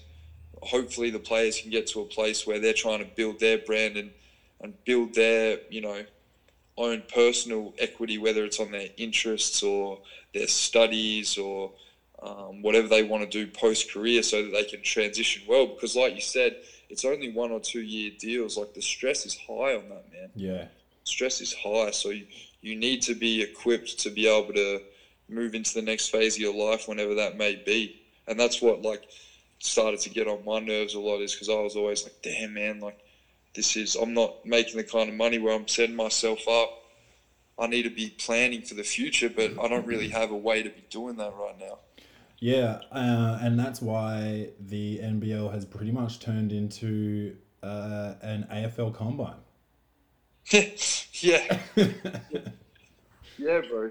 [0.60, 3.96] Hopefully, the players can get to a place where they're trying to build their brand
[3.96, 4.10] and
[4.60, 6.04] and build their you know
[6.76, 10.00] own personal equity, whether it's on their interests or
[10.34, 11.72] their studies or
[12.22, 15.66] um, whatever they want to do post career, so that they can transition well.
[15.66, 16.56] Because, like you said,
[16.88, 18.56] it's only one or two year deals.
[18.56, 20.66] Like the stress is high on that man Yeah,
[21.04, 22.26] stress is high, so you,
[22.60, 24.80] you need to be equipped to be able to
[25.28, 28.00] move into the next phase of your life whenever that may be.
[28.28, 29.02] And that's what like
[29.58, 32.54] started to get on my nerves a lot is because I was always like, damn
[32.54, 32.98] man, like
[33.54, 36.70] this is I'm not making the kind of money where I'm setting myself up.
[37.58, 40.62] I need to be planning for the future, but I don't really have a way
[40.62, 41.78] to be doing that right now.
[42.40, 48.94] yeah, uh, and that's why the NBL has pretty much turned into uh, an AFL
[48.94, 49.36] combine.
[50.50, 51.58] yeah.
[51.76, 53.90] yeah, bro.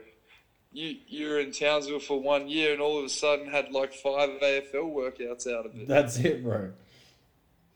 [0.73, 3.93] You you were in Townsville for one year and all of a sudden had like
[3.93, 5.87] five AFL workouts out of it.
[5.87, 6.71] That's it, bro.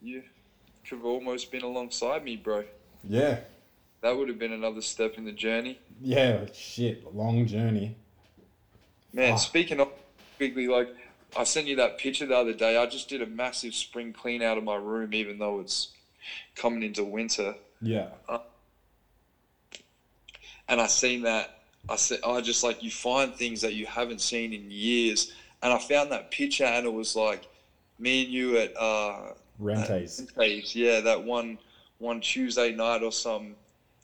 [0.01, 0.23] You
[0.87, 2.63] could have almost been alongside me, bro.
[3.07, 3.39] Yeah,
[4.01, 5.79] That would have been another step in the journey.
[6.01, 7.95] yeah, shit, long journey.
[9.13, 9.39] Man, Fuck.
[9.41, 9.89] speaking of
[10.37, 10.89] quickly, like
[11.37, 12.77] I sent you that picture the other day.
[12.77, 15.89] I just did a massive spring clean out of my room, even though it's
[16.55, 17.55] coming into winter.
[17.81, 18.07] Yeah,
[20.67, 21.59] and I seen that.
[21.87, 25.71] I said, I just like you find things that you haven't seen in years, and
[25.71, 27.43] I found that picture, and it was like
[27.99, 30.21] me and you at uh, Rentes.
[30.21, 31.57] Uh, Rentes, yeah, that one
[31.99, 33.55] one Tuesday night or some.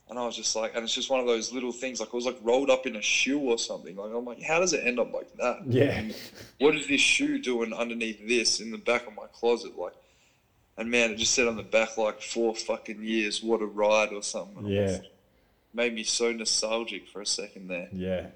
[0.08, 2.14] and I was just like, and it's just one of those little things, like it
[2.14, 3.96] was like rolled up in a shoe or something.
[3.96, 5.60] Like I'm like, how does it end up like that?
[5.66, 6.02] Yeah,
[6.58, 9.78] What is this shoe doing underneath this in the back of my closet?
[9.78, 9.94] Like,
[10.78, 13.42] and man, it just said on the back like four fucking years.
[13.42, 14.58] What a ride or something.
[14.64, 14.98] And yeah,
[15.74, 17.88] made me so nostalgic for a second there.
[17.92, 18.26] yeah.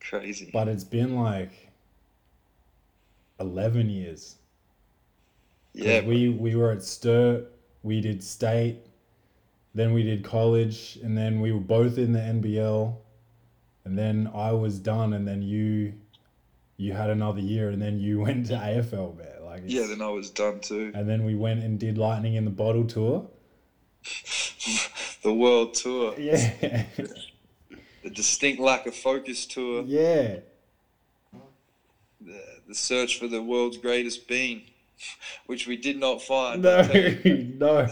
[0.00, 0.50] Crazy.
[0.52, 1.50] But it's been like
[3.40, 4.36] eleven years.
[5.76, 8.78] Yeah, we we were at Sturt, we did state,
[9.74, 12.96] then we did college, and then we were both in the NBL,
[13.84, 15.92] and then I was done, and then you
[16.78, 19.44] you had another year, and then you went to AFL, man.
[19.44, 19.86] Like yeah.
[19.86, 20.92] Then I was done too.
[20.94, 23.28] and then we went and did Lightning in the Bottle tour.
[25.22, 26.84] the world tour, Yeah,
[28.02, 30.36] the distinct lack of focus tour, yeah,
[32.20, 34.62] the, the search for the world's greatest bean,
[35.46, 36.62] which we did not find.
[36.62, 37.54] no, I'll tell you.
[37.58, 37.88] no,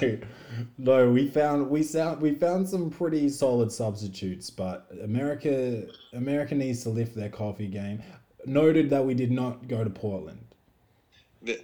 [0.78, 1.10] no.
[1.10, 6.88] We found we sound we found some pretty solid substitutes, but America America needs to
[6.90, 8.02] lift their coffee game.
[8.46, 10.38] Noted that we did not go to Portland.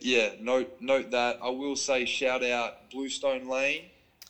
[0.01, 1.39] Yeah, note note that.
[1.43, 3.85] I will say shout out Bluestone Lane.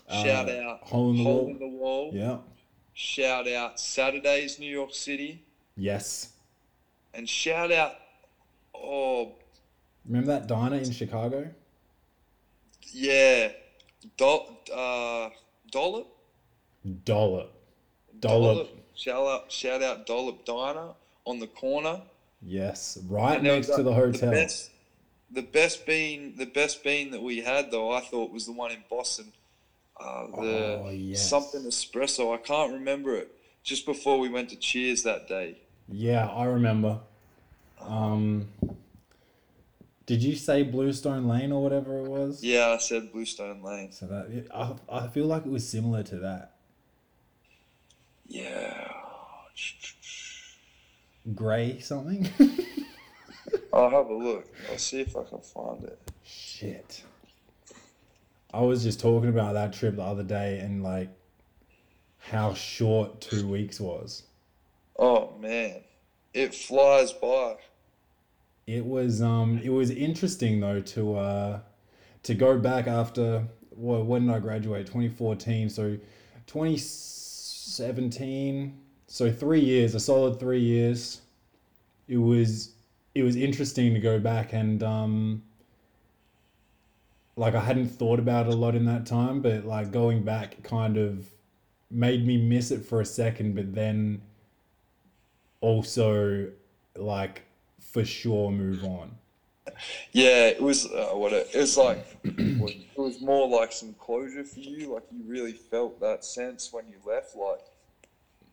[0.09, 1.49] Shout Uh, out Hole in the Hole Wall.
[1.51, 2.11] in the Wall.
[2.13, 2.39] Yeah.
[2.95, 5.43] Shout out Saturdays New York City.
[5.77, 6.33] Yes.
[7.15, 7.95] And shout out
[8.75, 9.33] oh
[10.07, 11.51] Remember that diner in Chicago?
[12.93, 13.53] yeah.
[14.17, 15.29] Dol- uh,
[15.71, 16.07] Dollop?
[17.05, 17.53] Dollop.
[18.19, 18.69] Dollop.
[18.95, 20.89] Shout out, shout out Dollop Diner
[21.27, 22.01] on the corner.
[22.43, 24.31] Yes, right next was to the hotel.
[24.31, 24.71] The best,
[25.31, 28.71] the best bean, the best bean that we had though, I thought was the one
[28.71, 29.33] in Boston.
[29.99, 31.29] Uh, the Oh, yes.
[31.29, 32.35] something espresso.
[32.35, 33.31] I can't remember it.
[33.63, 35.59] Just before we went to Cheers that day.
[35.89, 37.01] Yeah, I remember.
[37.79, 38.49] Um,
[40.11, 42.43] did you say Bluestone Lane or whatever it was?
[42.43, 43.93] Yeah, I said Bluestone Lane.
[43.93, 46.57] So that I, I feel like it was similar to that.
[48.27, 48.93] Yeah.
[51.33, 52.29] Gray something.
[53.73, 54.53] I'll have a look.
[54.69, 55.97] I'll see if I can find it.
[56.25, 57.05] Shit.
[58.53, 61.11] I was just talking about that trip the other day and like
[62.19, 64.25] how short two weeks was.
[64.99, 65.83] Oh man,
[66.35, 67.59] it flies by.
[68.71, 71.59] It was um it was interesting though to uh
[72.23, 74.87] to go back after well when did I graduate?
[74.87, 75.99] 2014 so
[76.47, 81.23] 2017 so 3 years a solid 3 years.
[82.07, 82.71] It was
[83.17, 85.43] it was interesting to go back and um
[87.35, 90.63] like I hadn't thought about it a lot in that time but like going back
[90.63, 91.27] kind of
[91.91, 94.23] made me miss it for a second but then
[95.61, 96.53] also
[96.95, 97.47] like
[97.81, 99.19] for sure move on.
[100.13, 102.05] Yeah, it was uh, what it, it was like.
[102.25, 104.93] it was more like some closure for you.
[104.95, 107.35] Like you really felt that sense when you left.
[107.37, 107.61] Like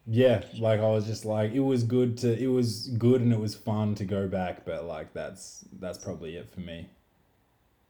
[0.07, 3.39] Yeah, like I was just like it was good to it was good and it
[3.39, 6.89] was fun to go back, but like that's that's probably it for me.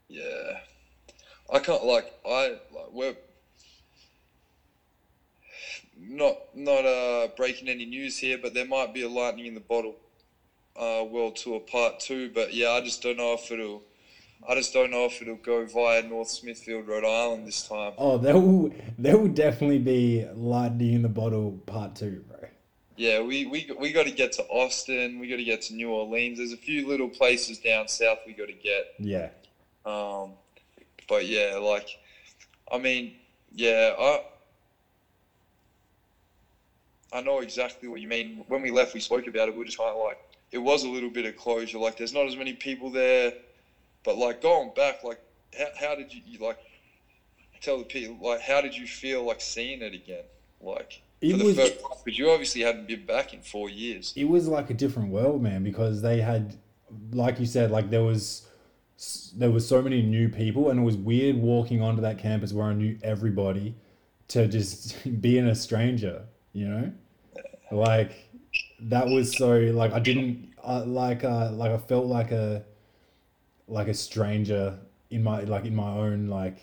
[0.07, 0.59] yeah,
[1.51, 3.15] I can't like I like we're
[5.99, 9.59] not not uh breaking any news here, but there might be a lightning in the
[9.59, 9.97] bottle.
[10.77, 13.81] Uh, world tour part two, but yeah, I just don't know if it'll.
[14.47, 17.93] I just don't know if it'll go via North Smithfield, Rhode Island this time.
[17.97, 22.47] Oh, there will there will definitely be lightning in the bottle part two, bro.
[22.95, 25.19] Yeah, we we we got to get to Austin.
[25.19, 26.37] We got to get to New Orleans.
[26.37, 28.85] There's a few little places down south we got to get.
[28.99, 29.29] Yeah,
[29.85, 30.33] Um,
[31.07, 31.97] but yeah, like,
[32.71, 33.13] I mean,
[33.53, 34.19] yeah, I
[37.11, 38.43] I know exactly what you mean.
[38.47, 39.53] When we left, we spoke about it.
[39.53, 40.17] We were just kind of like,
[40.51, 41.77] it was a little bit of closure.
[41.77, 43.33] Like, there's not as many people there,
[44.03, 45.19] but like going back, like,
[45.57, 46.57] how, how did you, you like
[47.61, 50.23] tell the people like how did you feel like seeing it again?
[50.61, 53.69] Like It for the was- first time, because you obviously hadn't been back in four
[53.69, 54.13] years.
[54.15, 56.55] it was like a different world, man, because they had,
[57.11, 58.43] like you said, like there was
[59.35, 62.65] there was so many new people, and it was weird walking onto that campus where
[62.67, 63.75] I knew everybody
[64.29, 66.23] to just being a stranger,
[66.53, 66.91] you know,
[67.71, 68.26] like
[68.79, 72.63] that was so like I didn't uh, like uh like I felt like a
[73.67, 74.77] like a stranger
[75.09, 76.57] in my like in my own like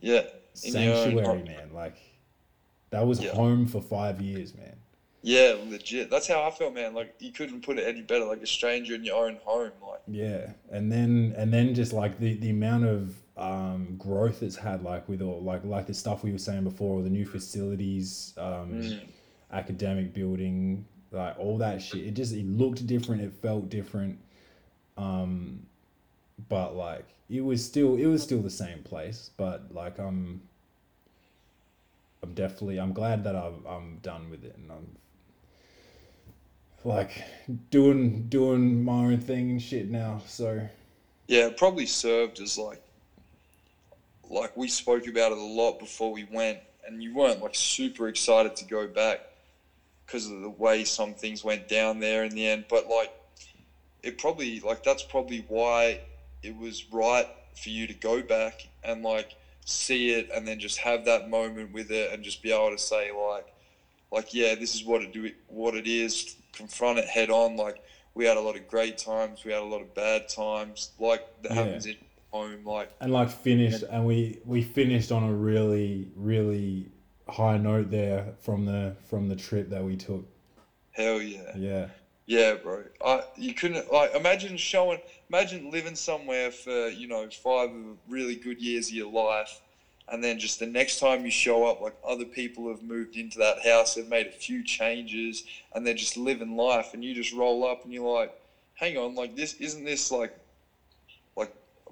[0.00, 0.22] Yeah.
[0.64, 1.70] In your own sanctuary, man.
[1.72, 1.96] Like
[2.90, 3.32] that was Yeah.
[3.32, 4.76] home for five years, man.
[5.22, 6.10] Yeah, legit.
[6.10, 6.94] That's how I felt, man.
[6.94, 8.24] Like you couldn't put it any better.
[8.24, 9.70] Like a stranger in your own home.
[9.86, 14.56] Like Yeah, and then and then just like the the amount of um, growth it's
[14.56, 18.34] had, like with all like like the stuff we were saying before, the new facilities,
[18.38, 19.00] um, Mm.
[19.52, 22.06] Academic building, like all that shit.
[22.06, 24.18] It just it looked different, it felt different,
[24.96, 25.66] um,
[26.48, 29.30] but like it was still it was still the same place.
[29.36, 30.42] But like I'm
[32.22, 34.96] I'm definitely I'm glad that I'm I'm done with it and I'm
[36.84, 37.22] like
[37.70, 40.22] doing doing my own thing and shit now.
[40.26, 40.66] So
[41.26, 42.82] yeah, it probably served as like
[44.28, 48.08] like we spoke about it a lot before we went, and you weren't like super
[48.08, 49.29] excited to go back
[50.10, 52.64] because of the way some things went down there in the end.
[52.68, 53.12] But like
[54.02, 56.00] it probably like that's probably why
[56.42, 57.28] it was right
[57.62, 59.34] for you to go back and like
[59.64, 62.78] see it and then just have that moment with it and just be able to
[62.78, 63.46] say like
[64.10, 67.82] like yeah this is what it do what it is confront it head on like
[68.14, 71.22] we had a lot of great times we had a lot of bad times like
[71.42, 71.62] that Yeah.
[71.64, 71.96] happens in
[72.32, 76.90] home like and like finished and we we finished on a really really
[77.30, 80.26] high note there from the from the trip that we took.
[80.92, 81.88] hell yeah Yeah.
[82.26, 82.84] Yeah, bro.
[83.04, 87.70] I you couldn't like imagine showing imagine living somewhere for, you know, five
[88.08, 89.60] really good years of your life
[90.10, 93.38] and then just the next time you show up like other people have moved into
[93.38, 97.32] that house, they've made a few changes and they're just living life and you just
[97.32, 98.32] roll up and you're like,
[98.74, 100.39] Hang on, like this isn't this like like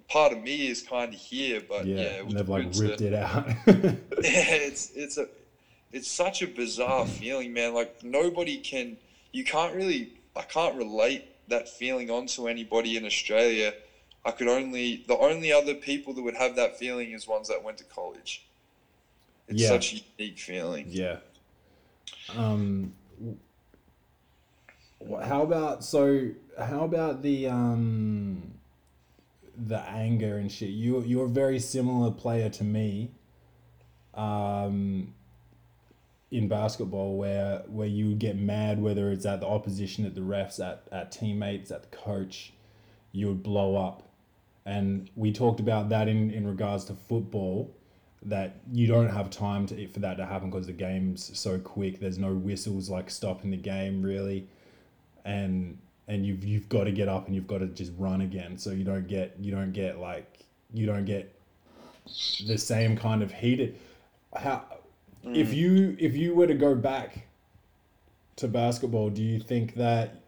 [0.09, 2.21] part of me is kinda here, but yeah, Yeah.
[2.21, 3.47] and they've like ripped it out.
[3.67, 5.29] yeah, it's it's a
[5.93, 7.75] it's such a bizarre feeling, man.
[7.75, 8.97] Like nobody can
[9.33, 13.75] you can't really I can't relate that feeling onto anybody in Australia.
[14.25, 17.63] I could only the only other people that would have that feeling is ones that
[17.63, 18.45] went to college.
[19.49, 19.69] It's Yeah.
[19.69, 20.87] such a unique feeling.
[20.89, 21.19] yeah.
[22.37, 22.93] Um,
[25.23, 26.31] how about so?
[26.59, 28.58] How about the um,
[29.67, 30.71] the anger and shit?
[30.71, 33.13] You you're a very similar player to me.
[34.15, 35.15] Um,
[36.31, 40.61] in basketball, where where you get mad, whether it's at the opposition, at the refs,
[40.61, 42.53] at at teammates, at the coach,
[43.13, 44.03] you would blow up.
[44.67, 47.75] And we talked about that in, in regards to football,
[48.23, 52.01] that you don't have time to for that to happen because the game's so quick.
[52.01, 54.47] There's no whistles like stopping the game really,
[55.25, 55.79] and
[56.09, 58.59] and you've you've got to get up and you've got to just run again.
[58.59, 60.41] So you don't get you don't get like
[60.73, 61.33] you don't get
[62.47, 63.79] the same kind of heated.
[64.35, 64.65] How
[65.25, 65.57] if mm.
[65.57, 67.27] you if you were to go back
[68.37, 70.23] to basketball, do you think that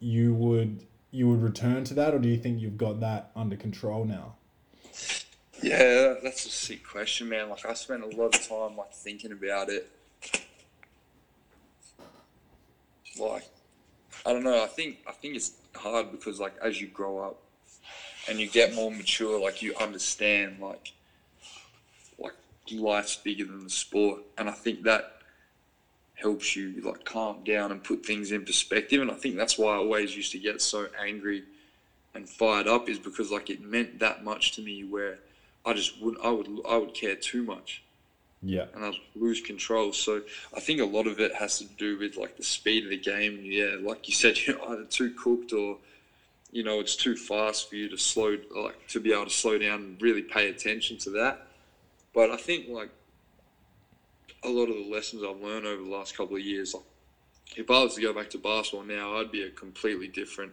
[0.00, 3.56] you would you would return to that, or do you think you've got that under
[3.56, 4.34] control now?
[5.62, 7.48] Yeah, that's a sick question, man.
[7.48, 9.90] Like I spent a lot of time like thinking about it.
[13.18, 13.48] Like,
[14.28, 14.62] I don't know.
[14.62, 17.40] I think I think it's hard because like as you grow up
[18.28, 20.92] and you get more mature, like you understand like
[22.18, 22.34] like
[22.70, 25.22] life's bigger than the sport, and I think that
[26.16, 29.00] helps you like calm down and put things in perspective.
[29.00, 31.44] And I think that's why I always used to get so angry
[32.14, 35.20] and fired up is because like it meant that much to me where
[35.64, 37.82] I just wouldn't I would I would care too much
[38.42, 39.92] Yeah, and I'd lose control.
[39.92, 40.22] So
[40.56, 42.98] I think a lot of it has to do with like the speed of the
[42.98, 43.40] game.
[43.42, 45.78] Yeah, like you said, you're either too cooked or
[46.50, 49.58] you know it's too fast for you to slow like to be able to slow
[49.58, 51.46] down and really pay attention to that.
[52.14, 52.90] But I think like
[54.44, 56.84] a lot of the lessons I've learned over the last couple of years, like
[57.56, 60.52] if I was to go back to basketball now, I'd be a completely different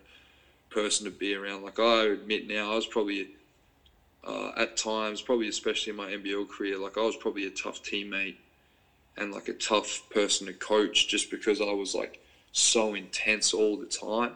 [0.70, 1.64] person to be around.
[1.64, 3.30] Like I admit now, I was probably
[4.26, 7.84] uh, at times, probably especially in my NBL career, like I was probably a tough
[7.84, 8.38] teammate
[9.18, 12.20] and like a tough person to coach just because I was like
[12.52, 14.34] so intense all the time.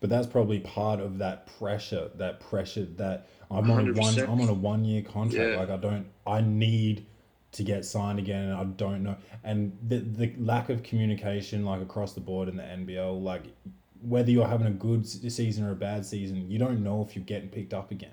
[0.00, 2.10] but that's probably part of that pressure.
[2.16, 4.28] That pressure that I'm on a one 100%.
[4.28, 5.50] I'm on a one year contract.
[5.52, 5.58] Yeah.
[5.58, 7.06] Like I don't I need
[7.52, 9.16] to get signed again, and I don't know.
[9.44, 13.44] And the the lack of communication, like across the board in the NBL, like
[14.02, 17.24] whether you're having a good season or a bad season, you don't know if you're
[17.24, 18.10] getting picked up again.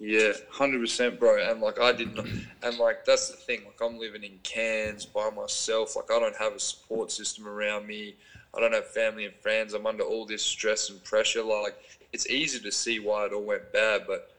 [0.00, 1.42] Yeah, hundred percent, bro.
[1.42, 2.18] And like I didn't,
[2.62, 3.62] and like that's the thing.
[3.64, 5.96] Like I'm living in Cairns by myself.
[5.96, 8.14] Like I don't have a support system around me.
[8.56, 9.74] I don't have family and friends.
[9.74, 11.42] I'm under all this stress and pressure.
[11.42, 11.76] Like
[12.12, 14.30] it's easy to see why it all went bad, but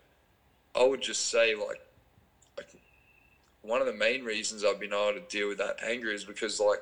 [0.75, 1.81] I would just say like,
[2.57, 2.69] like
[3.61, 6.59] one of the main reasons I've been able to deal with that anger is because
[6.59, 6.79] like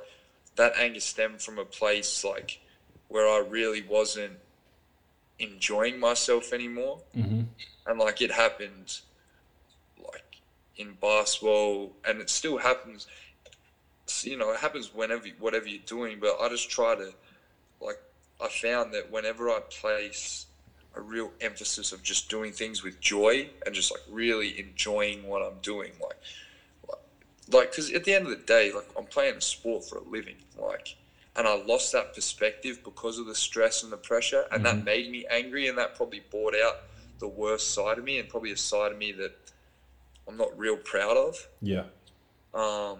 [0.55, 2.59] that anger stemmed from a place like
[3.07, 4.33] where I really wasn't
[5.39, 7.41] enjoying myself anymore Mm-hmm.
[7.87, 8.99] and like it happened
[10.03, 10.41] like
[10.77, 13.07] in basketball and it still happens
[14.23, 17.11] you know it happens whenever whatever you're doing but i just try to
[17.81, 17.99] like
[18.41, 20.45] i found that whenever i place
[20.95, 25.41] a real emphasis of just doing things with joy and just like really enjoying what
[25.41, 26.17] i'm doing like
[27.51, 30.03] like because at the end of the day like i'm playing a sport for a
[30.03, 30.95] living like
[31.37, 35.09] and i lost that perspective because of the stress and the pressure and that made
[35.11, 36.77] me angry and that probably brought out
[37.19, 39.33] the worst side of me and probably a side of me that
[40.27, 41.83] i'm not real proud of Yeah.
[42.53, 42.99] um,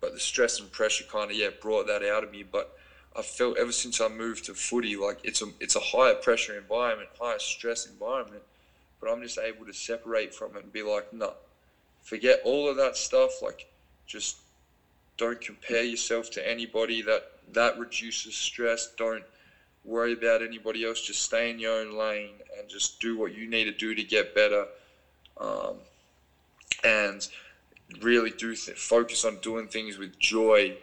[0.00, 2.42] but the stress and pressure kind of yeah brought that out of me.
[2.42, 2.76] But
[3.16, 6.58] I felt ever since I moved to footy, like it's a it's a higher pressure
[6.58, 8.42] environment, higher stress environment.
[9.00, 11.32] But I'm just able to separate from it and be like, no,
[12.02, 13.40] forget all of that stuff.
[13.40, 13.66] Like,
[14.06, 14.36] just
[15.16, 17.00] don't compare yourself to anybody.
[17.00, 18.88] That that reduces stress.
[18.96, 19.24] Don't
[19.84, 21.00] worry about anybody else.
[21.00, 24.02] Just stay in your own lane and just do what you need to do to
[24.02, 24.66] get better.
[25.38, 25.76] Um,
[26.84, 27.26] and
[28.00, 30.76] really do th- focus on doing things with joy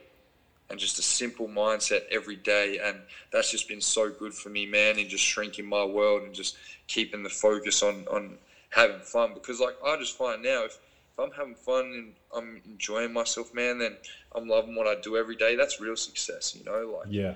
[0.70, 3.02] and just a simple mindset every day and
[3.32, 6.56] that's just been so good for me man in just shrinking my world and just
[6.88, 8.38] keeping the focus on on
[8.70, 10.78] having fun because like i just find now if, if
[11.22, 13.96] i'm having fun and i'm enjoying myself man then
[14.36, 17.34] i'm loving what i do every day that's real success you know like Yeah.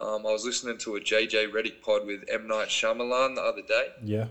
[0.00, 3.62] um, i was listening to a jj redick pod with m night Shyamalan the other
[3.62, 4.26] day Yeah.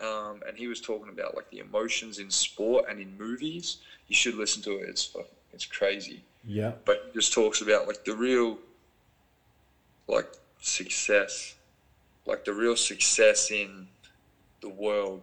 [0.00, 3.78] um, and he was talking about like the emotions in sport and in movies.
[4.08, 4.88] You should listen to it.
[4.88, 5.14] It's
[5.52, 6.22] it's crazy.
[6.44, 6.72] Yeah.
[6.84, 8.58] But he just talks about like the real,
[10.08, 10.26] like
[10.60, 11.54] success,
[12.26, 13.88] like the real success in
[14.62, 15.20] the world,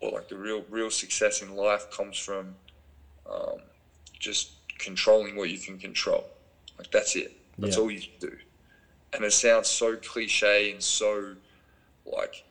[0.00, 2.54] or like the real real success in life comes from
[3.30, 3.60] um,
[4.18, 6.24] just controlling what you can control.
[6.78, 7.36] Like that's it.
[7.60, 7.82] That's Yeah.
[7.82, 8.36] all you do.
[9.12, 11.36] And it sounds so cliche and so
[12.06, 12.44] like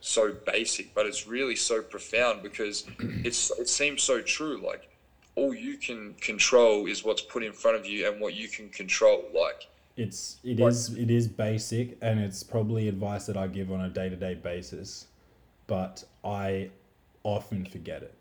[0.00, 4.58] so basic, but it's really so profound because it's it seems so true.
[4.64, 4.88] Like
[5.36, 8.68] all you can control is what's put in front of you and what you can
[8.70, 9.24] control.
[9.34, 10.68] Like, It's it What?
[10.68, 14.16] is it is basic and it's probably advice that I give on a day to
[14.16, 15.06] day basis,
[15.66, 16.70] but I
[17.24, 18.14] often forget it.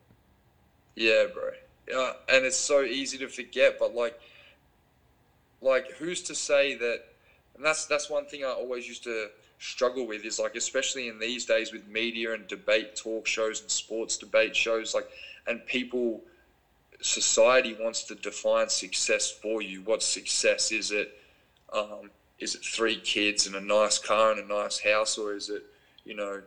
[0.96, 1.52] yeah, bro.
[1.88, 4.20] Yeah, and it's so easy to forget, but like,
[5.62, 7.04] like who's to say that?
[7.56, 9.30] And that's that's one thing I always used to
[9.60, 13.70] struggle with is like, especially in these days with media and debate talk shows and
[13.70, 15.10] sports debate shows, like,
[15.48, 16.22] and people,
[17.02, 19.82] society wants to define success for you.
[19.82, 21.18] What success is it?
[21.74, 25.50] Um, is it three kids and a nice car and a nice house, or is
[25.50, 25.64] it,
[26.06, 26.42] you know,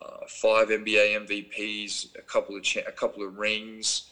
[0.00, 4.10] uh, five NBA MVPs, a couple of cha- a couple of rings?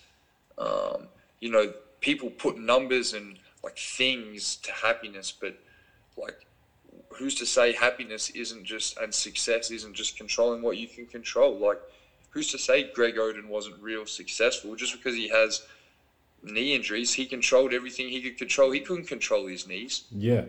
[0.59, 1.09] Um,
[1.41, 5.59] you know, people put numbers and like things to happiness, but
[6.17, 6.47] like,
[7.11, 11.59] who's to say happiness isn't just and success isn't just controlling what you can control?
[11.59, 11.81] Like,
[12.31, 15.63] who's to say Greg Oden wasn't real successful just because he has
[16.43, 17.13] knee injuries?
[17.13, 18.71] He controlled everything he could control.
[18.71, 20.05] He couldn't control his knees.
[20.11, 20.45] Yeah.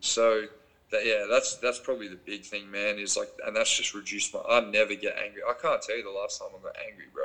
[0.00, 0.46] So
[0.92, 2.98] that yeah, that's that's probably the big thing, man.
[2.98, 4.40] Is like, and that's just reduced my.
[4.40, 5.42] I never get angry.
[5.48, 7.24] I can't tell you the last time I got angry, bro.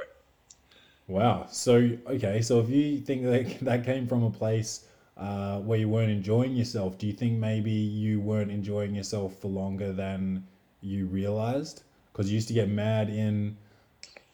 [1.08, 1.48] Wow.
[1.52, 4.86] So okay, so if you think that that came from a place
[5.18, 9.50] uh, where you weren't enjoying yourself, do you think maybe you weren't enjoying yourself for
[9.50, 10.46] longer than
[10.82, 11.84] you realized?
[12.12, 13.58] Because you used to get mad in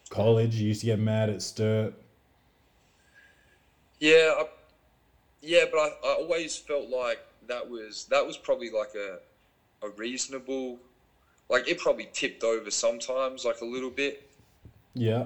[0.10, 1.94] college, you used to get mad at Sturt.
[4.00, 4.46] Yeah, I,
[5.42, 9.20] yeah, but I, I always felt like that was that was probably like a
[9.86, 10.80] a reasonable,
[11.50, 14.30] like it probably tipped over sometimes, like a little bit.
[14.94, 15.26] Yeah.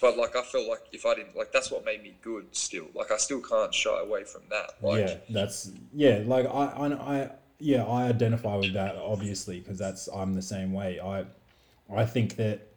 [0.00, 2.46] But like I felt like if I didn't like that's what made me good.
[2.52, 4.72] Still, like I still can't shy away from that.
[4.82, 6.22] Like yeah, that's yeah.
[6.26, 10.72] Like I, I, I yeah, I identify with that obviously because that's I'm the same
[10.72, 11.00] way.
[11.00, 11.24] I,
[11.94, 12.68] I think that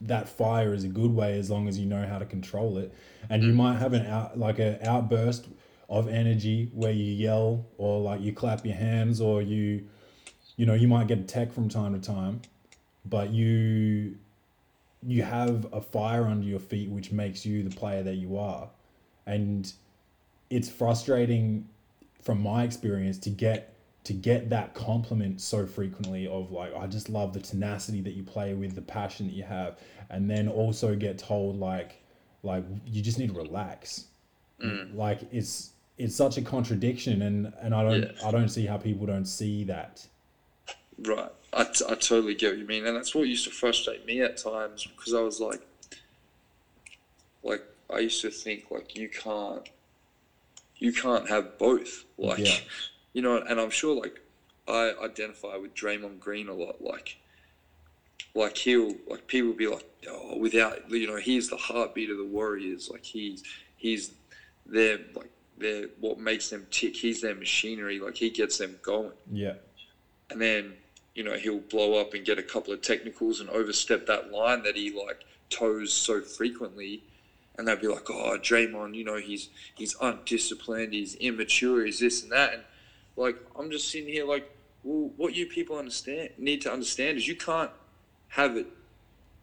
[0.00, 2.94] that fire is a good way as long as you know how to control it,
[3.28, 3.56] and you mm.
[3.56, 5.46] might have an out like an outburst
[5.88, 9.84] of energy where you yell or like you clap your hands or you,
[10.56, 12.40] you know, you might get a tech from time to time,
[13.04, 14.16] but you
[15.06, 18.68] you have a fire under your feet which makes you the player that you are.
[19.26, 19.70] And
[20.50, 21.68] it's frustrating
[22.22, 23.74] from my experience to get
[24.04, 28.22] to get that compliment so frequently of like I just love the tenacity that you
[28.22, 29.78] play with the passion that you have
[30.10, 32.02] and then also get told like
[32.42, 34.06] like you just need to relax
[34.62, 34.94] Mm.
[34.94, 38.12] like it's it's such a contradiction and and I don't Yeah.
[38.28, 40.06] I don't see how people don't see that
[40.98, 41.30] Right.
[41.52, 42.86] I, t- I totally get what you mean.
[42.86, 45.60] And that's what used to frustrate me at times because I was like,
[47.42, 49.68] like, I used to think, like, you can't,
[50.76, 52.04] you can't have both.
[52.18, 52.56] Like, Yeah.
[53.12, 54.20] you know, and I'm sure, like,
[54.66, 56.80] I identify with Draymond Green a lot.
[56.82, 57.16] Like,
[58.34, 62.24] like he'll, like, people be like, oh, without, you know, he's the heartbeat of the
[62.24, 62.88] Warriors.
[62.90, 63.42] Like, he's,
[63.76, 64.12] he's
[64.66, 66.96] their, like, their, what makes them tick.
[66.96, 68.00] He's their machinery.
[68.00, 69.12] Like, he gets them going.
[69.30, 69.54] Yeah.
[70.30, 70.74] And then
[71.14, 74.62] you know he'll blow up and get a couple of technicals and overstep that line
[74.64, 77.04] that he like toes so frequently.
[77.56, 80.92] And they'll be like oh Draymond you know he's he's undisciplined.
[80.92, 81.84] He's immature.
[81.84, 82.54] He's this and that.
[82.54, 82.62] And
[83.16, 84.50] like I'm just sitting here like
[84.82, 87.70] well what you people understand need to understand is you can't
[88.28, 88.66] have it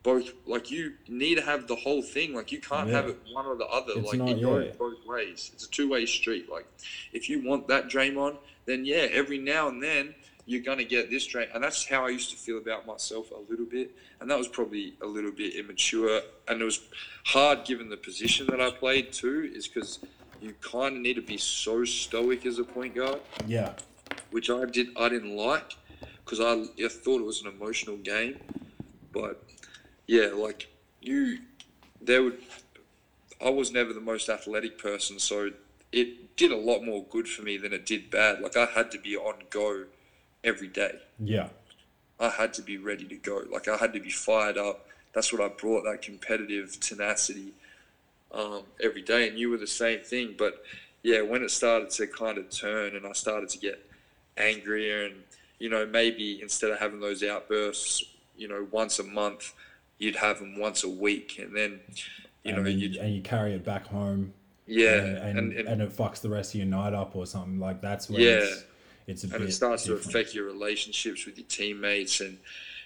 [0.04, 2.34] both like you need to have the whole thing.
[2.34, 2.96] Like you can't Yeah.
[2.96, 3.94] have it one or the other.
[3.98, 4.72] It's like not- it goes yeah.
[4.78, 5.52] both ways.
[5.54, 6.50] It's a two-way street.
[6.50, 6.66] Like
[7.14, 10.14] if you want that Draymond then yeah every now and then
[10.46, 13.50] you're gonna get this Draymond and that's how I used to feel about myself a
[13.52, 13.96] little bit.
[14.20, 16.22] And that was probably a little bit immature.
[16.48, 16.80] And it was
[17.26, 20.00] hard given the position that I played too is because
[20.42, 23.20] you kind of need to be so stoic as a point guard.
[23.46, 23.74] Yeah.
[24.32, 25.76] Which I did I didn't like
[26.26, 28.40] because I, I thought it was an emotional game,
[29.12, 29.44] but
[30.12, 30.68] yeah, like
[31.02, 31.40] you,
[32.02, 32.38] there would
[33.44, 35.52] I was never the most athletic person, so
[35.94, 38.42] it did a lot more good for me than it did bad.
[38.42, 39.86] Like I had to be on go
[40.44, 41.00] every day.
[41.18, 41.48] yeah
[42.20, 43.44] I had to be ready to go.
[43.50, 44.86] Like I had to be fired up.
[45.14, 47.54] That's what I brought that competitive tenacity
[48.34, 49.30] um, every day.
[49.30, 50.36] And you were the same thing.
[50.38, 50.62] But
[51.04, 53.84] yeah, when it started to kind of turn and I started to get
[54.38, 55.16] angrier and,
[55.58, 58.04] you know, maybe instead of having those outbursts,
[58.38, 59.54] you know, once a month,
[60.02, 61.38] you'd have them once a week.
[61.40, 61.80] And then,
[62.44, 64.34] you and, know, you'd, and you carry it back home
[64.66, 64.96] yeah.
[64.96, 67.82] and, and, and, and, it fucks the rest of your night up or something like
[67.82, 68.38] that's where Yeah.
[69.08, 72.40] it's, it's a and it starts to affect your relationships with your teammates and,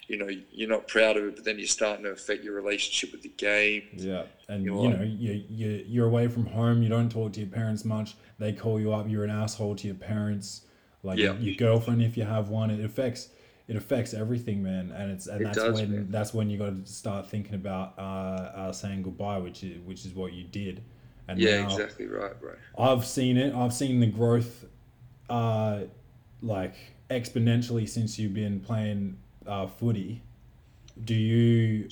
[0.07, 3.13] you know, you're not proud of it, but then you're starting to affect your relationship
[3.13, 3.84] with the game.
[3.93, 6.84] Yeah, and You know you know, you you you're away from home.
[6.84, 8.16] You don't talk to your parents much.
[8.38, 9.09] They call you up.
[9.09, 10.61] You're an asshole to your parents.
[11.01, 11.34] Like Yeah.
[11.38, 13.30] your girlfriend, if you have one, it affects
[13.68, 14.91] it affects everything, man.
[14.91, 16.07] And it's and It that's does, when man.
[16.09, 20.05] that's when you got to start thinking about uh, uh, saying goodbye, which is which
[20.05, 20.84] is what you did.
[21.28, 22.53] And Yeah, now exactly right, bro.
[22.78, 23.55] I've seen it.
[23.55, 24.66] I've seen the growth,
[25.30, 25.82] uh,
[26.41, 26.76] like
[27.09, 30.22] exponentially since you've been playing uh, footy.
[31.03, 31.89] Do you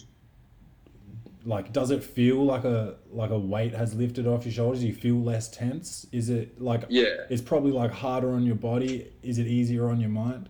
[1.45, 1.73] like?
[1.73, 4.81] Does it feel like a like a weight has lifted off your shoulders?
[4.81, 6.05] Do you feel less tense?
[6.11, 6.83] Is it like?
[6.89, 7.25] Yeah.
[7.29, 9.07] It's probably like harder on your body.
[9.23, 10.49] Is it easier on your mind?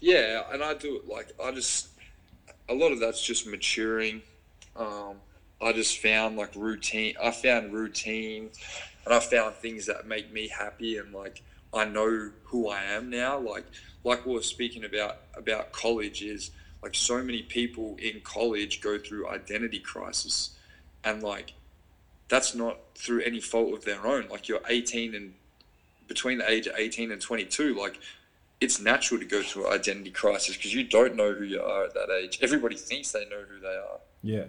[0.00, 1.88] Yeah, and I do it like I just
[2.68, 4.22] a lot of that's just maturing.
[4.76, 5.16] Um,
[5.60, 7.14] I just found like routine.
[7.20, 8.50] I found routine,
[9.04, 11.42] and I found things that make me happy, and like
[11.74, 13.38] I know who I am now.
[13.38, 13.66] Like
[14.04, 16.50] like we were speaking about about college is
[16.82, 20.56] like so many people in college go through identity crisis,
[21.02, 21.54] and like
[22.28, 24.28] that's not through any fault of their own.
[24.28, 25.34] Like you're 18 and
[26.06, 27.98] between the age of 18 and 22, like
[28.60, 31.84] it's natural to go through an identity crisis because you don't know who you are
[31.84, 32.38] at that age.
[32.42, 34.00] Everybody thinks they know who they are.
[34.22, 34.44] Yeah.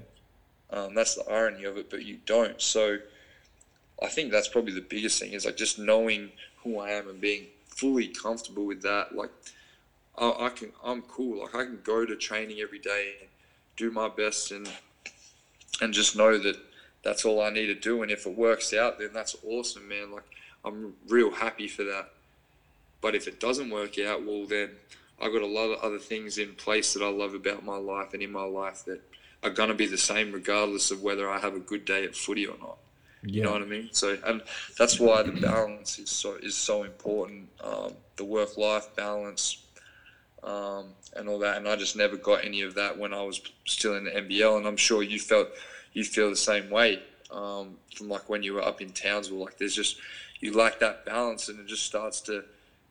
[0.71, 2.59] Um, that's the irony of it, but you don't.
[2.61, 2.97] So
[4.01, 6.31] I think that's probably the biggest thing is like just knowing
[6.63, 9.15] who I am and being fully comfortable with that.
[9.15, 9.31] Like
[10.17, 11.41] I, I can, I'm cool.
[11.41, 13.29] Like I can go to training every day and
[13.77, 14.69] do my best and
[15.81, 16.57] and just know that
[17.03, 18.01] that's all I need to do.
[18.01, 20.11] And if it works out, then that's awesome, man.
[20.11, 20.25] Like
[20.65, 22.09] I'm real happy for that.
[23.01, 24.71] But if it doesn't work out, well, then
[25.21, 28.13] I've got a lot of other things in place that I love about my life
[28.13, 29.01] and in my life that
[29.43, 32.45] are gonna be the same regardless of whether I have a good day at footy
[32.45, 32.77] or not.
[33.23, 33.31] Yeah.
[33.31, 33.89] You know what I mean?
[33.91, 34.41] So, and
[34.77, 37.49] that's why the balance is so is so important.
[37.61, 39.65] Um, the work life balance,
[40.43, 40.85] um,
[41.15, 41.57] and all that.
[41.57, 44.57] And I just never got any of that when I was still in the NBL.
[44.57, 45.49] And I'm sure you felt
[45.91, 49.39] you feel the same way um, from like when you were up in Townsville.
[49.39, 49.97] Like there's just
[50.39, 52.45] you lack that balance, and it just starts to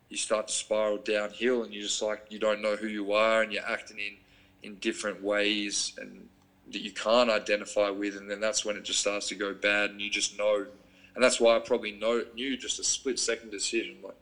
[0.08, 3.42] you start to spiral downhill, and you just like you don't know who you are,
[3.42, 4.16] and you're acting in
[4.62, 6.28] in different ways and
[6.72, 9.90] that you can't identify with, and then that's when it just starts to go bad,
[9.90, 10.66] and you just know.
[11.14, 14.14] And that's why I probably know knew just a split second decision like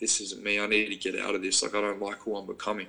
[0.00, 0.58] this isn't me.
[0.58, 1.62] I need to get out of this.
[1.62, 2.86] Like I don't like who I'm becoming.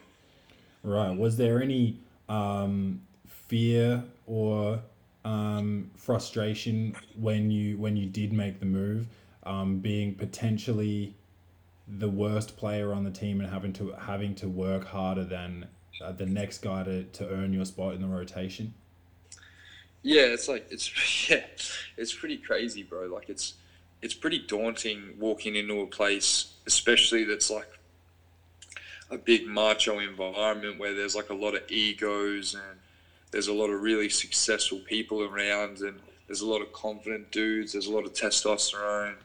[0.84, 1.16] Right.
[1.16, 1.97] Was there any
[2.30, 4.80] um, fear or
[5.26, 9.08] um, frustration when you when you did make the move,
[9.43, 11.14] um, being potentially
[11.98, 15.68] the worst player on the team and having to having to work harder than
[16.04, 18.74] uh, the next guy to, to earn your spot in the rotation?
[20.02, 20.89] Yeah, it's like it's
[21.30, 21.46] yeah,
[21.98, 23.08] it's pretty crazy, bro.
[23.08, 23.56] Like it's
[24.02, 27.68] it's pretty daunting walking into a place, especially that's like
[29.12, 32.80] a big macho environment where there's like a lot of egos and
[33.32, 37.74] there's a lot of really successful people around and there's a lot of confident dudes.
[37.74, 39.16] There's a lot of testosterone,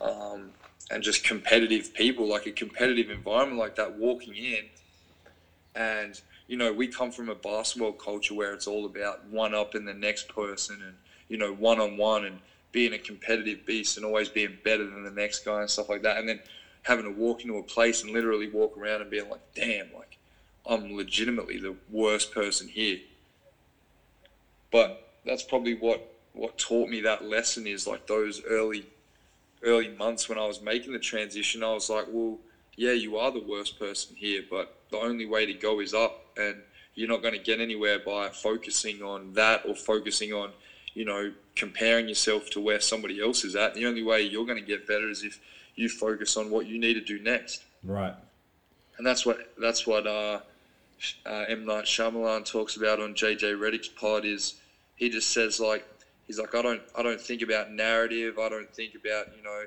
[0.00, 0.50] um,
[0.90, 2.28] and just competitive people.
[2.28, 4.64] Like a competitive environment like that, walking in,
[5.74, 6.20] and
[6.50, 9.84] you know, we come from a basketball culture where it's all about one up in
[9.84, 10.96] the next person and,
[11.28, 12.40] you know, one on one and
[12.72, 16.02] being a competitive beast and always being better than the next guy and stuff like
[16.02, 16.16] that.
[16.16, 16.40] And then
[16.82, 20.18] having to walk into a place and literally walk around and being like, damn, like,
[20.68, 22.98] I'm legitimately the worst person here.
[24.72, 28.86] But that's probably what, what taught me that lesson is like those early,
[29.62, 31.62] early months when I was making the transition.
[31.62, 32.38] I was like, well,
[32.76, 36.24] yeah, you are the worst person here, but the only way to go is up,
[36.36, 36.56] and
[36.94, 40.50] you're not going to get anywhere by focusing on that or focusing on,
[40.94, 43.74] you know, comparing yourself to where somebody else is at.
[43.74, 45.38] The only way you're going to get better is if
[45.74, 48.14] you focus on what you need to do next, Right.
[48.98, 50.40] and that's what that's what uh,
[51.26, 54.24] uh, M Night Shyamalan talks about on JJ Redick's pod.
[54.24, 54.54] Is
[54.96, 55.86] he just says like
[56.30, 58.38] he's like I don't I don't think about narrative.
[58.38, 59.64] I don't think about you know,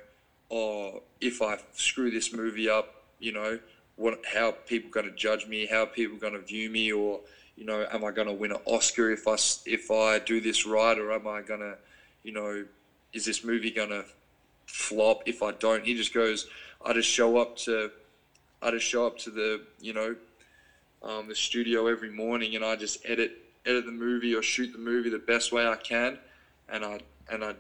[0.50, 3.60] oh if I screw this movie up, you know,
[3.98, 5.66] what how people going to judge me?
[5.66, 6.94] How people going to view me?
[6.94, 7.20] Or
[7.58, 9.34] you know, am I going to win an Oscar if I
[9.66, 10.98] if I do this right?
[10.98, 11.76] Or am I going to,
[12.24, 12.64] you know,
[13.12, 14.06] is this movie going to
[14.66, 15.84] flop if I don't?
[15.84, 16.48] He just goes,
[16.86, 17.92] I just show up to,
[18.62, 20.16] I just show up to the you know,
[21.04, 23.34] um, the studio every morning and I just edit
[23.66, 26.18] edit the movie or shoot the movie the best way I can,
[26.74, 27.00] and I
[27.32, 27.54] and I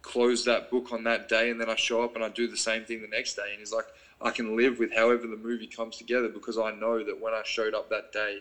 [0.00, 2.56] close that book on that day and then I show up and I do the
[2.56, 3.86] same thing the next day and he's like
[4.20, 7.42] I can live with however the movie comes together because I know that when I
[7.44, 8.38] showed up that day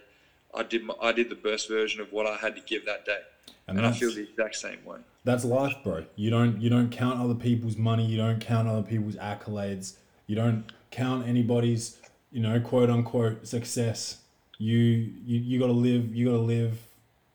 [0.56, 3.06] I did my, I did the best version of what I had to give that
[3.06, 3.20] day
[3.68, 6.06] And, and I feel the exact same way that's life, bro.
[6.16, 8.06] You don't you don't count other people's money.
[8.06, 9.96] You don't count other people's accolades.
[10.26, 11.98] You don't count anybody's
[12.32, 14.18] you know quote unquote success.
[14.58, 16.16] You you, you got to live.
[16.16, 16.80] You got to live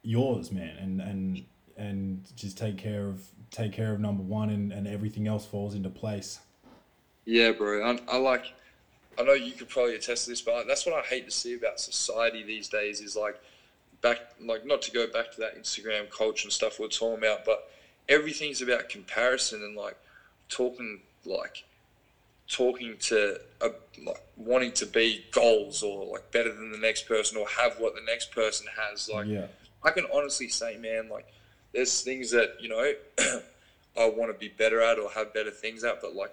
[0.02, 1.44] yours, man, and and
[1.76, 5.74] and just take care of take care of number one, and and everything else falls
[5.74, 6.40] into place.
[7.24, 7.82] Yeah, bro.
[7.84, 8.44] I, I like,
[9.18, 11.54] I know you could probably attest to this, but that's what I hate to see
[11.54, 13.00] about society these days.
[13.00, 13.40] Is like
[14.00, 17.18] back, like not to go back to that Instagram culture and stuff we are talking
[17.18, 17.70] about, but
[18.08, 19.96] everything's about comparison and like
[20.48, 21.64] talking like
[22.48, 23.70] talking to a,
[24.04, 27.94] like wanting to be goals or like better than the next person or have what
[27.94, 29.08] the next person has.
[29.08, 29.46] Like yeah,
[29.82, 31.26] I can honestly say, man, like
[31.76, 32.92] there's things that you know
[33.98, 36.32] I want to be better at or have better things at, but like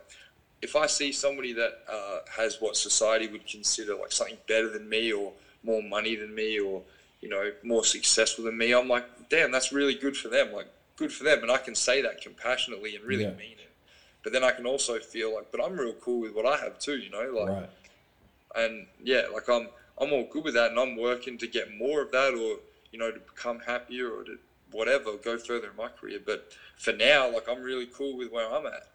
[0.62, 4.88] if I see somebody that uh, has what society would consider like something better than
[4.88, 5.34] me or
[5.64, 6.82] more money than me or
[7.22, 10.54] you know more successful than me, I'm like, damn, that's really good for them.
[10.54, 13.32] Like good for them, and I can say that compassionately and really Yeah.
[13.32, 13.72] mean it.
[14.24, 16.80] But then I can also feel like, but I'm real cool with what I have
[16.80, 17.70] too, you know, like right.
[18.56, 19.68] and yeah, like I'm
[20.00, 22.60] I'm all good with that, and I'm working to get more of that, or
[22.92, 24.38] you know, to become happier, or to
[24.74, 26.20] whatever, go further in my career.
[26.26, 28.88] But for now, like I'm really cool with where I'm at.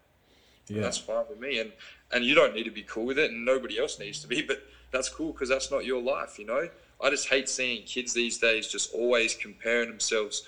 [0.67, 1.71] And Yeah, That's fine with me, and
[2.11, 4.41] and you don't need to be cool with it, and nobody else needs to be.
[4.41, 6.69] But that's cool because that's not your life, you know.
[7.01, 10.43] I just hate seeing kids these days just always comparing themselves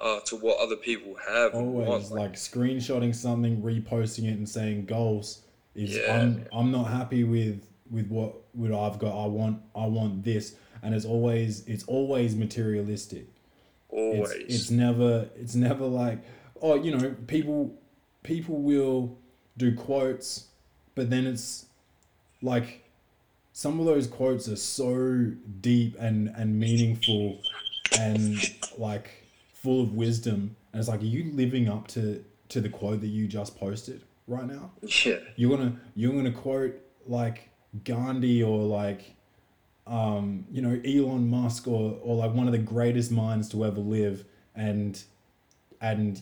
[0.00, 1.54] uh, to what other people have.
[1.54, 2.10] always want.
[2.10, 5.42] like screenshotting something, reposting it, and saying goals
[5.74, 6.20] is Yeah.
[6.20, 9.24] I'm I'm not happy with with what what I've got.
[9.24, 13.26] I want I want this, and it's always it's always materialistic.
[13.88, 14.30] Always.
[14.32, 16.18] It's, it's never it's never like
[16.62, 17.74] oh you know people
[18.22, 19.16] people will
[19.56, 20.46] do quotes,
[20.94, 21.66] but then it's
[22.42, 22.84] like
[23.52, 27.40] some of those quotes are so deep and and meaningful
[27.98, 28.38] and
[28.76, 29.24] like
[29.54, 30.56] full of wisdom.
[30.72, 34.02] And it's like are you living up to to the quote that you just posted
[34.26, 34.70] right now?
[35.04, 36.74] Yeah, you're gonna you're gonna quote
[37.06, 37.48] like
[37.84, 39.14] Gandhi or like
[39.88, 43.80] um, you know Elon Musk or or like one of the greatest minds to ever
[43.80, 44.24] live
[44.54, 45.02] and
[45.80, 46.20] and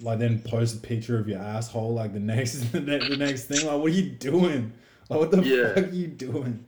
[0.00, 3.66] like then post a picture of your asshole like the next the, the next thing
[3.66, 4.72] like what are you doing
[5.08, 5.74] like what the Yeah.
[5.74, 6.64] fuck are you doing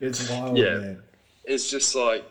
[0.00, 0.72] it's wild Yeah.
[0.72, 1.02] man
[1.44, 2.24] it's just like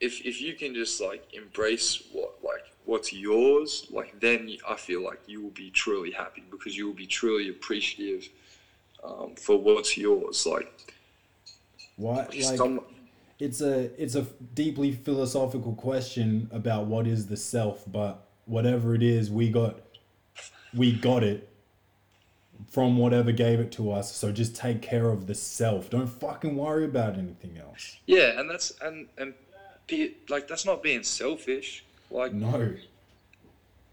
[0.00, 5.02] if if you can just like embrace what like what's yours, like then I feel
[5.02, 8.28] like you will be truly happy because you will be truly appreciative
[9.04, 10.46] um, for what's yours.
[10.46, 10.92] Like,
[12.00, 12.80] why like some,
[13.38, 19.02] it's a it's a deeply philosophical question about what is the self but whatever it
[19.02, 19.80] is we got
[20.74, 21.48] we got it
[22.70, 26.56] from whatever gave it to us so just take care of the self don't fucking
[26.56, 29.34] worry about anything else yeah, and that's and and
[29.90, 31.84] be, like that's not being selfish.
[32.10, 32.74] Like, no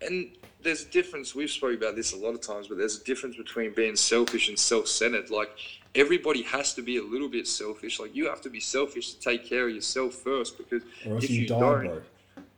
[0.02, 0.30] and
[0.62, 1.34] there's a difference.
[1.34, 4.48] We've spoken about this a lot of times, but there's a difference between being selfish
[4.48, 5.30] and self-centered.
[5.30, 5.50] Like
[5.96, 8.00] everybody has to be a little bit selfish.
[8.00, 11.24] Like you have to be selfish to take care of yourself first, because or else
[11.24, 12.02] if you, you, die don't, bro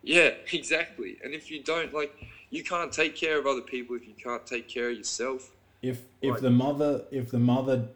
[0.03, 1.17] yeah, exactly.
[1.23, 2.13] And if you don't, like,
[2.49, 5.51] you can't take care of other people if you can't take care of yourself.
[5.81, 6.41] if if Right.
[6.41, 7.87] the mother if the mother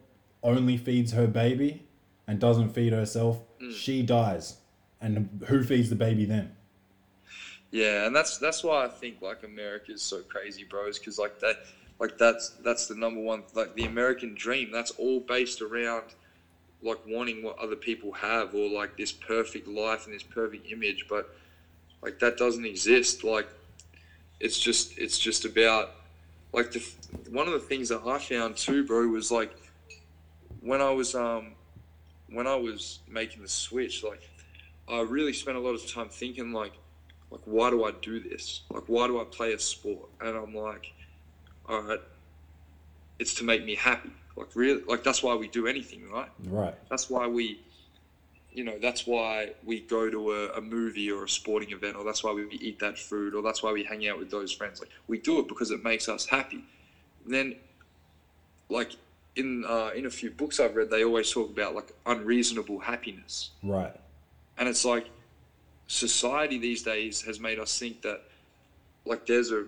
[0.42, 1.82] only feeds her baby
[2.28, 3.74] and doesn't feed herself Mm.
[3.74, 4.58] she dies
[5.02, 5.14] and
[5.48, 6.56] who feeds the baby then
[7.72, 11.00] Yeah, and that's that's why I think like America is so crazy, bros.
[11.00, 11.58] Because like that,
[12.00, 14.72] like that's that's the number one, like the American dream.
[14.72, 16.04] That's all based around
[16.82, 21.06] like wanting what other people have, or like this perfect life and this perfect image.
[21.10, 21.34] But
[22.02, 23.24] like that doesn't exist.
[23.24, 23.48] Like
[24.40, 25.92] it's just it's just about
[26.52, 26.86] like the
[27.30, 29.56] one of the things that I found too, bro, was like
[30.62, 31.54] when I was um
[32.30, 34.22] when I was making the switch, like
[34.88, 36.74] I really spent a lot of time thinking like
[37.32, 38.64] like why do I do this?
[38.70, 40.10] Like why do I play a sport?
[40.22, 40.94] And I'm like,
[41.68, 42.02] all right,
[43.20, 44.12] it's to make me happy.
[44.36, 46.30] Like really, like that's why we do anything, right?
[46.46, 47.60] right That's why we,
[48.52, 52.04] you know, that's why we go to a, a movie or a sporting event, or
[52.04, 54.80] that's why we eat that food, or that's why we hang out with those friends.
[54.80, 56.64] Like we do it because it makes us happy.
[57.26, 57.56] then,
[58.70, 58.96] like
[59.36, 63.52] in uh, in a few books I've read, they always talk about like unreasonable happiness.
[63.62, 63.96] right
[64.58, 65.08] And it's like
[65.88, 68.24] society these days has made us think that
[69.06, 69.66] like there's a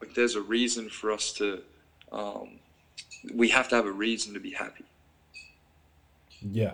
[0.00, 1.62] like there's a reason for us to
[2.12, 2.58] um,
[3.34, 4.84] we have to have a reason to be happy.
[6.50, 6.72] yeah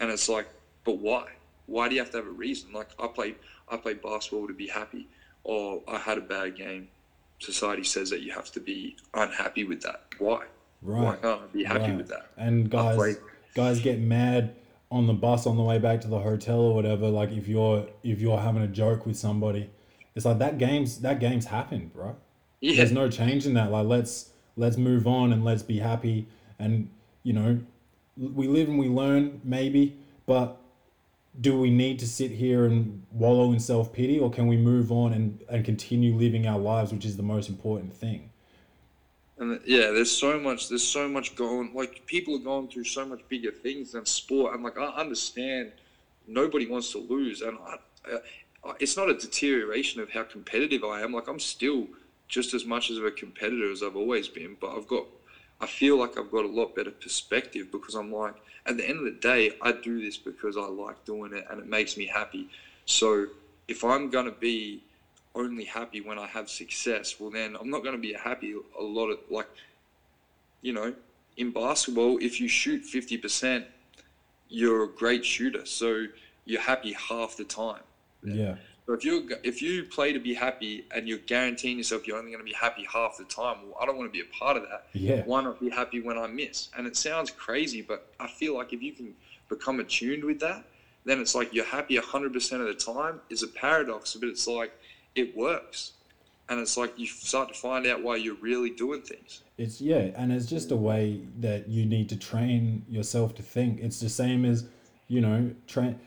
[0.00, 0.46] And it's like,
[0.84, 1.28] but why?
[1.66, 2.72] Why do you have to have a reason?
[2.72, 3.34] Like I play
[3.68, 5.08] I play basketball to be happy
[5.44, 6.88] or I had a bad game.
[7.38, 10.04] Society says that you have to be unhappy with that.
[10.18, 10.44] Why?
[10.82, 11.02] Right.
[11.02, 11.96] Why right can't I be happy Right.
[11.96, 12.26] with that?
[12.36, 13.16] And guys, play-
[13.54, 14.54] guys get mad
[14.90, 17.08] on the bus on the way back to the hotel or whatever.
[17.08, 19.68] Like if you're if you're having a joke with somebody,
[20.14, 22.16] it's like that game's that game's happened, bro.
[22.66, 22.78] Yeah.
[22.78, 23.70] There's no change in that.
[23.70, 26.26] Like let's let's move on and let's be happy.
[26.58, 26.90] And
[27.22, 27.60] you know,
[28.16, 29.96] we live and we learn maybe,
[30.26, 30.60] but
[31.40, 34.90] do we need to sit here and wallow in self pity, or can we move
[34.90, 38.30] on and and continue living our lives, which is the most important thing?
[39.38, 40.68] And yeah, there's so much.
[40.68, 41.72] There's so much going.
[41.72, 44.54] Like people are going through so much bigger things than sport.
[44.54, 45.70] And like I understand,
[46.26, 47.76] nobody wants to lose, and I,
[48.64, 51.12] I, it's not a deterioration of how competitive I am.
[51.12, 51.86] Like I'm still
[52.28, 55.04] just as much of a competitor as I've always been, but I've got.
[55.58, 58.34] I feel like I've got a lot better perspective because I'm like,
[58.66, 61.58] at the end of the day, I do this because I like doing it and
[61.58, 62.50] it makes me happy.
[62.84, 63.28] So
[63.66, 64.82] if I'm gonna be
[65.36, 68.82] only happy when I have success, well then I'm not going to be happy a
[68.82, 69.48] lot of like,
[70.62, 70.94] you know,
[71.36, 73.64] in basketball, if you shoot 50%,
[74.48, 75.66] you're a great shooter.
[75.66, 76.06] So
[76.46, 77.82] you're happy half the time.
[78.22, 78.56] Yeah.
[78.86, 82.30] So if you if you play to be happy and you're guaranteeing yourself you're only
[82.30, 84.56] going to be happy half the time, well, I don't want to be a part
[84.56, 84.86] of that.
[84.92, 85.22] Yeah.
[85.24, 86.68] Why not be happy when I miss?
[86.76, 89.14] And it sounds crazy, but I feel like if you can
[89.48, 90.64] become attuned with that,
[91.04, 94.72] then it's like you're happy 100% of the time is a paradox, but it's like
[95.14, 95.92] it works.
[96.48, 99.42] And it's like you start to find out why you're really doing things.
[99.58, 103.80] It's yeah, and it's just a way that you need to train yourself to think.
[103.80, 104.68] It's the same as,
[105.08, 105.98] you know, train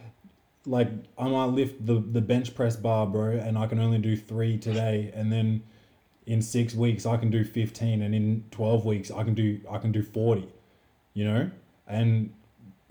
[0.70, 4.15] like I might lift the the bench press bar, bro, and I can only do
[4.15, 5.63] three today, and then
[6.28, 9.80] in six weeks I can do fifteen, and in twelve weeks I can do I
[9.80, 10.47] can do forty,
[11.13, 11.49] you know,
[11.88, 12.32] and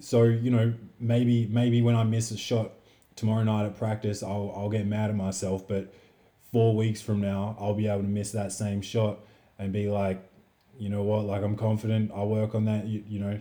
[0.01, 2.72] so you know maybe maybe when I miss a shot
[3.14, 5.95] tomorrow night at practice, I'll I'll get mad at myself, but
[6.51, 9.20] four weeks from now I'll be able to miss that same shot
[9.57, 10.20] and be like,
[10.79, 13.41] you know what, like I'm confident, I'll work on that, you, you know,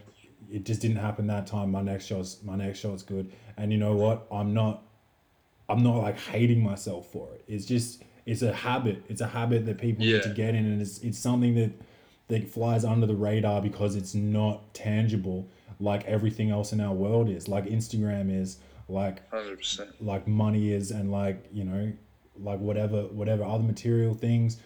[0.52, 1.72] it just didn't happen that time.
[1.72, 4.84] My next shot's my next shot's good, and you know what, I'm not,
[5.70, 7.44] I'm not like hating myself for it.
[7.48, 9.04] It's just it's a habit.
[9.10, 11.72] It's a habit that people need to get in, and it's it's something that
[12.30, 15.48] that flies under the radar because it's not tangible
[15.80, 18.58] like everything else in our world is, like Instagram is,
[18.90, 19.88] like 100%.
[20.02, 21.92] like money is and like you know
[22.40, 24.58] like whatever whatever other material things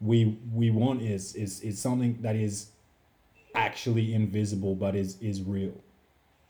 [0.00, 2.66] we we want is is is something that is
[3.54, 5.74] actually invisible but is is real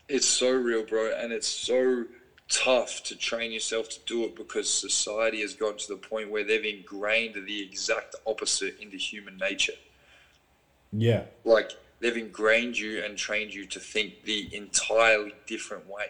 [0.09, 2.05] It's so real, bro, and it's so
[2.49, 6.43] tough to train yourself to do it because society has gotten to the point where
[6.43, 9.73] they've ingrained the exact opposite into human nature.
[10.91, 16.07] yeah Like they've ingrained you and trained you to think the entirely different way.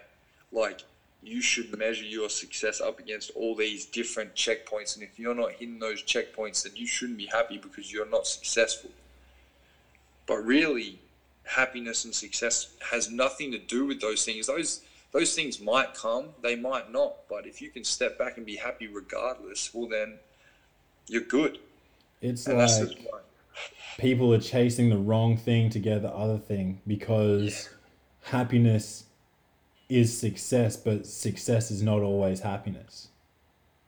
[0.51, 0.81] Like
[1.21, 5.53] you should measure your success up against all these different checkpoints, and if you're not
[5.53, 8.89] hitting those checkpoints, then you shouldn't be happy because you're not successful.
[10.25, 10.99] But really,
[11.43, 14.47] happiness and success has nothing to do with those things.
[14.47, 17.27] Those those things might come, they might not.
[17.29, 20.17] But if you can step back and be happy regardless, well then
[21.07, 21.59] you're good.
[22.21, 22.97] it's And like
[23.97, 27.69] people are chasing the wrong thing to get the other thing because
[28.23, 29.05] happiness
[29.89, 33.09] is success but success is not always happiness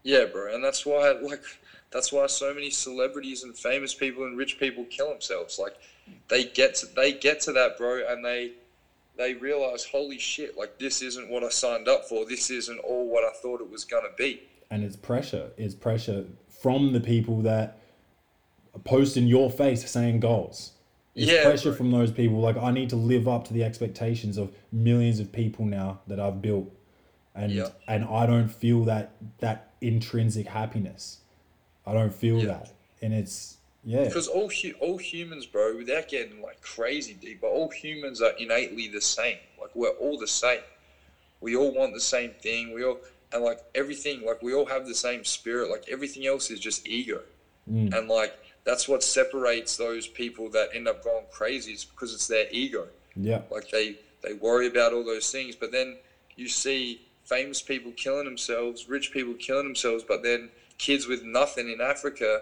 [0.03, 1.41] Yeah, bro, and that's why like
[1.89, 5.57] that's why so many celebrities and famous people and rich people kill themselves.
[5.57, 5.77] Like
[6.29, 8.51] they get to they get to that, bro, and they
[9.17, 12.25] they realize, holy shit, like this isn't what I signed up for.
[12.25, 14.41] This isn't all what I thought it was gonna be.
[14.71, 16.25] and it's pressure it's pressure
[16.61, 17.77] from the people that
[18.83, 20.71] post in your face saying goals
[21.13, 21.77] it's Yeah, pressure bro.
[21.77, 25.31] from those people like i need to live up to the expectations of millions of
[25.31, 26.69] people now that i've built
[27.35, 27.69] and Yeah.
[27.87, 31.19] and i don't feel that that intrinsic happiness
[31.85, 32.45] i don't feel Yeah.
[32.47, 33.54] that and it's
[33.85, 38.33] yeah Because all all humans, bro, without getting like crazy deep, but all humans are
[38.39, 39.37] innately the same.
[39.61, 40.61] Like we're all the same.
[41.39, 42.73] We all want the same thing.
[42.73, 42.97] We all
[43.31, 45.69] and like everything, like we all have the same spirit.
[45.69, 47.21] Like everything else is just ego.
[47.71, 47.95] Mm.
[47.95, 48.33] And like
[48.63, 52.87] that's what separates those people that end up going crazy is because it's their ego.
[53.15, 55.97] yeah Like they they worry about all those things, but then
[56.35, 61.69] you see famous people killing themselves, rich people killing themselves, but then kids with nothing
[61.69, 62.41] in Africa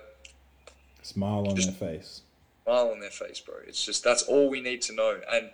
[1.03, 2.21] smile on Just- their face
[2.63, 3.55] smile on their face, bro.
[3.67, 5.19] It's just that's all we need to know.
[5.31, 5.49] And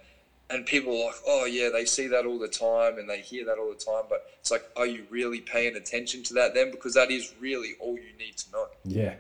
[0.52, 3.46] and people are like, oh yeah, they see that all the time and they hear
[3.46, 6.70] that all the time, but it's like, are you really paying attention to that then?
[6.72, 8.68] Because that is really all you need to know.
[8.86, 9.16] yeah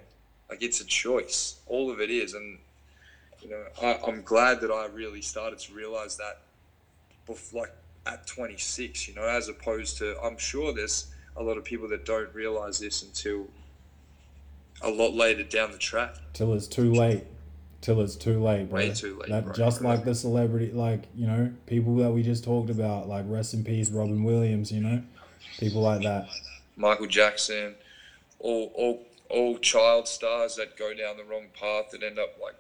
[0.52, 1.60] Like it's a choice.
[1.68, 2.58] All of it is, and
[3.42, 6.42] you know, I, I'm glad that I really started to realize that,
[7.28, 7.74] bef- like
[8.06, 9.08] at 26.
[9.08, 11.08] You know, as opposed to, I'm sure there's
[11.38, 13.48] a lot of people that don't realize this until
[14.82, 16.16] a lot later down the track.
[16.34, 17.24] till it's too late
[17.82, 19.54] till it's too late bro Way too late, that bro.
[19.54, 23.54] just like the celebrity like you know people that we just talked about like rest
[23.54, 25.02] in peace robin williams you know
[25.60, 26.28] people like that
[26.76, 27.76] Michael Jackson,
[28.40, 32.56] all all all child stars that go down the wrong path that end up like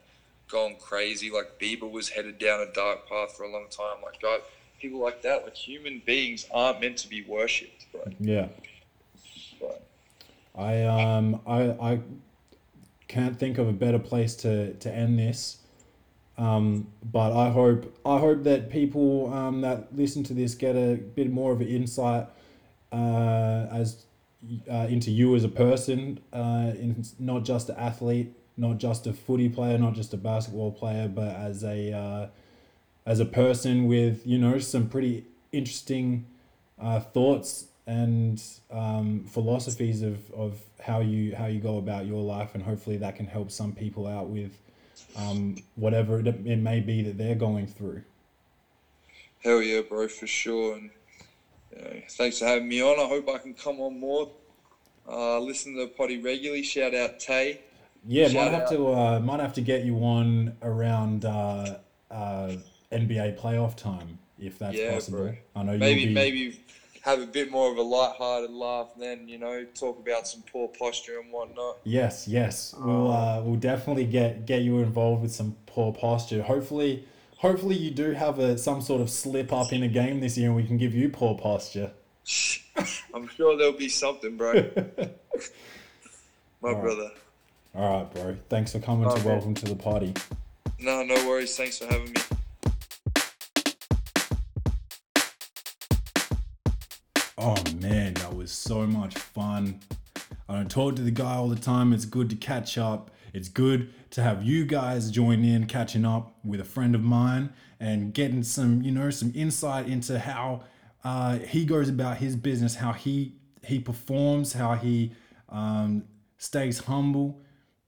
[0.49, 1.31] going crazy.
[1.31, 4.01] Like Bieber was headed down a dark path for a long time.
[4.03, 4.41] Like God,
[4.81, 5.43] people like that.
[5.45, 8.03] Like human beings aren't meant to be worshipped, bro.
[8.19, 8.47] yeah
[10.59, 11.99] I um I I
[13.07, 15.57] can't think of a better place to to end this.
[16.37, 20.95] Um, but I hope I hope that people um, that listen to this get a
[20.95, 22.27] bit more of an insight
[22.93, 24.05] uh, as
[24.71, 29.11] uh, into you as a person, uh, in not just an athlete, not just a
[29.11, 32.27] footy player, not just a basketball player, but as a uh,
[33.05, 36.25] as a person with you know some pretty interesting
[36.79, 42.53] uh, thoughts and um, philosophies of, of how you how you go about your life,
[42.53, 44.51] and hopefully that can help some people out with
[45.17, 48.03] um, whatever it, it may be that they're going through.
[49.43, 50.75] Hell yeah, bro, for sure.
[50.75, 50.91] And
[51.75, 52.99] you know, thanks for having me on.
[52.99, 54.29] I hope I can come on more.
[55.09, 56.61] Uh, listen to the potty regularly.
[56.61, 57.61] Shout out Tay.
[58.07, 58.69] Yeah, might have out.
[58.69, 61.77] to uh, might have to get you on around uh,
[62.11, 62.51] uh,
[62.91, 65.17] NBA playoff time if that's Yeah, possible.
[65.19, 65.33] bro.
[65.55, 66.59] I know Maybe you'll be, maybe
[67.09, 68.89] have a bit more of a light-hearted laugh.
[68.97, 71.77] Then you know, talk about some poor posture and whatnot.
[71.83, 72.73] Yes, yes.
[72.77, 76.41] We'll uh, we'll definitely get get you involved with some poor posture.
[76.43, 77.05] Hopefully,
[77.37, 80.47] hopefully you do have a some sort of slip up in a game this year,
[80.47, 81.91] and we can give you poor posture.
[83.13, 84.53] I'm sure there'll be something, bro.
[86.61, 87.11] My brother.
[87.75, 88.37] All right, bro.
[88.49, 89.27] Thanks for coming to Okay.
[89.29, 90.13] welcome to the party.
[90.79, 91.55] No, no worries.
[91.55, 92.21] Thanks for having me.
[97.41, 99.79] Oh man, that was so much fun.
[100.49, 101.93] I don't talk to the guy all the time.
[101.93, 103.11] It's good to catch up.
[103.33, 107.53] It's good to have you guys join in, catching up with a friend of mine
[107.79, 110.63] and getting some, you know, some insight into how
[111.05, 115.13] uh, he goes about his business, how he he performs, how he
[115.47, 116.03] um,
[116.37, 117.39] stays humble,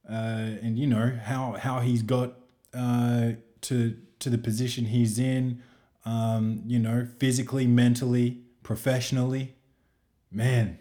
[0.10, 0.14] uh,
[0.62, 2.36] and you know how how he's got
[2.74, 5.62] uh, to to the position he's in,
[6.06, 9.56] um, you know, physically, mentally, professionally.
[10.32, 10.80] Man,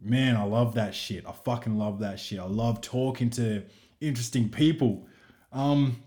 [0.00, 1.26] man, I love that shit.
[1.26, 2.38] I fucking love that shit.
[2.38, 3.64] I love talking to
[4.00, 5.06] interesting people.
[5.52, 6.02] Um,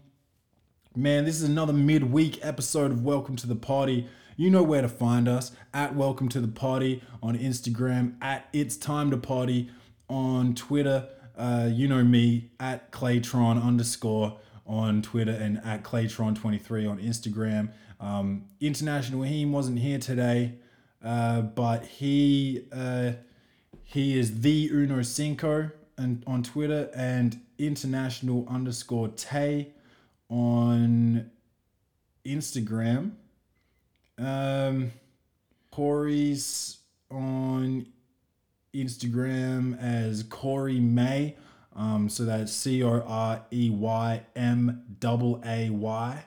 [0.96, 4.08] man, this is another midweek episode of Welcome to the Party.
[4.36, 8.78] You know where to find us at Welcome to the Party on Instagram, at It's
[8.78, 9.70] Time to Party
[10.10, 11.08] on Twitter.
[11.38, 17.72] Uh, you know me at Claytron underscore on Twitter and at Claytron23 on Instagram.
[18.04, 20.56] Um, International Heem wasn't here today,
[21.02, 23.14] uh, but he uh,
[23.86, 29.70] he is the Uno Cinco and on Twitter and international underscore Tay
[30.28, 31.32] on
[32.26, 33.12] Instagram.
[34.18, 34.92] Um,
[35.72, 36.80] Corey's
[37.10, 37.88] on
[38.74, 41.38] Instagram as Corey May.
[41.74, 46.26] Um, so that's C O R E Y M double A Y.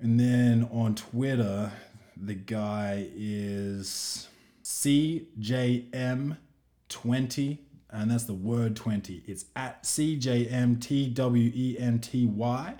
[0.00, 1.72] And then on Twitter,
[2.16, 4.28] the guy is
[4.62, 7.58] CJM20,
[7.90, 9.24] and that's the word 20.
[9.26, 12.78] It's at CJMTWENTY.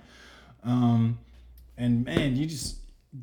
[0.63, 1.19] Um,
[1.77, 2.77] and man, you just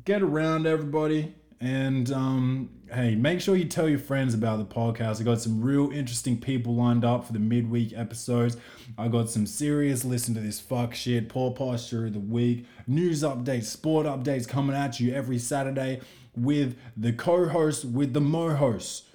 [0.05, 1.33] get around everybody.
[1.59, 5.19] And um, hey, make sure you tell your friends about the podcast.
[5.19, 8.57] I got some real interesting people lined up for the midweek episodes.
[8.97, 13.23] I got some serious listen to this fuck shit, poor posture of the week, news
[13.23, 16.01] updates, sport updates coming at you every Saturday
[16.35, 19.05] with the co-host, with the mo-host,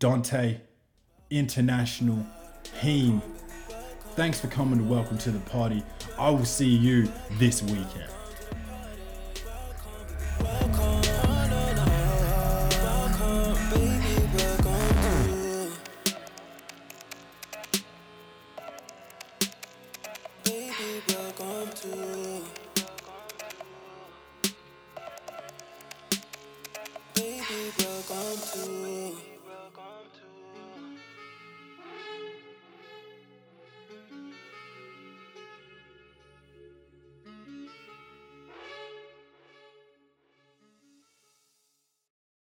[0.00, 0.58] Dante
[1.30, 2.26] International
[2.80, 3.22] Heem.
[4.16, 5.84] Thanks for coming to Welcome to the Party.
[6.18, 8.13] I will see you this weekend.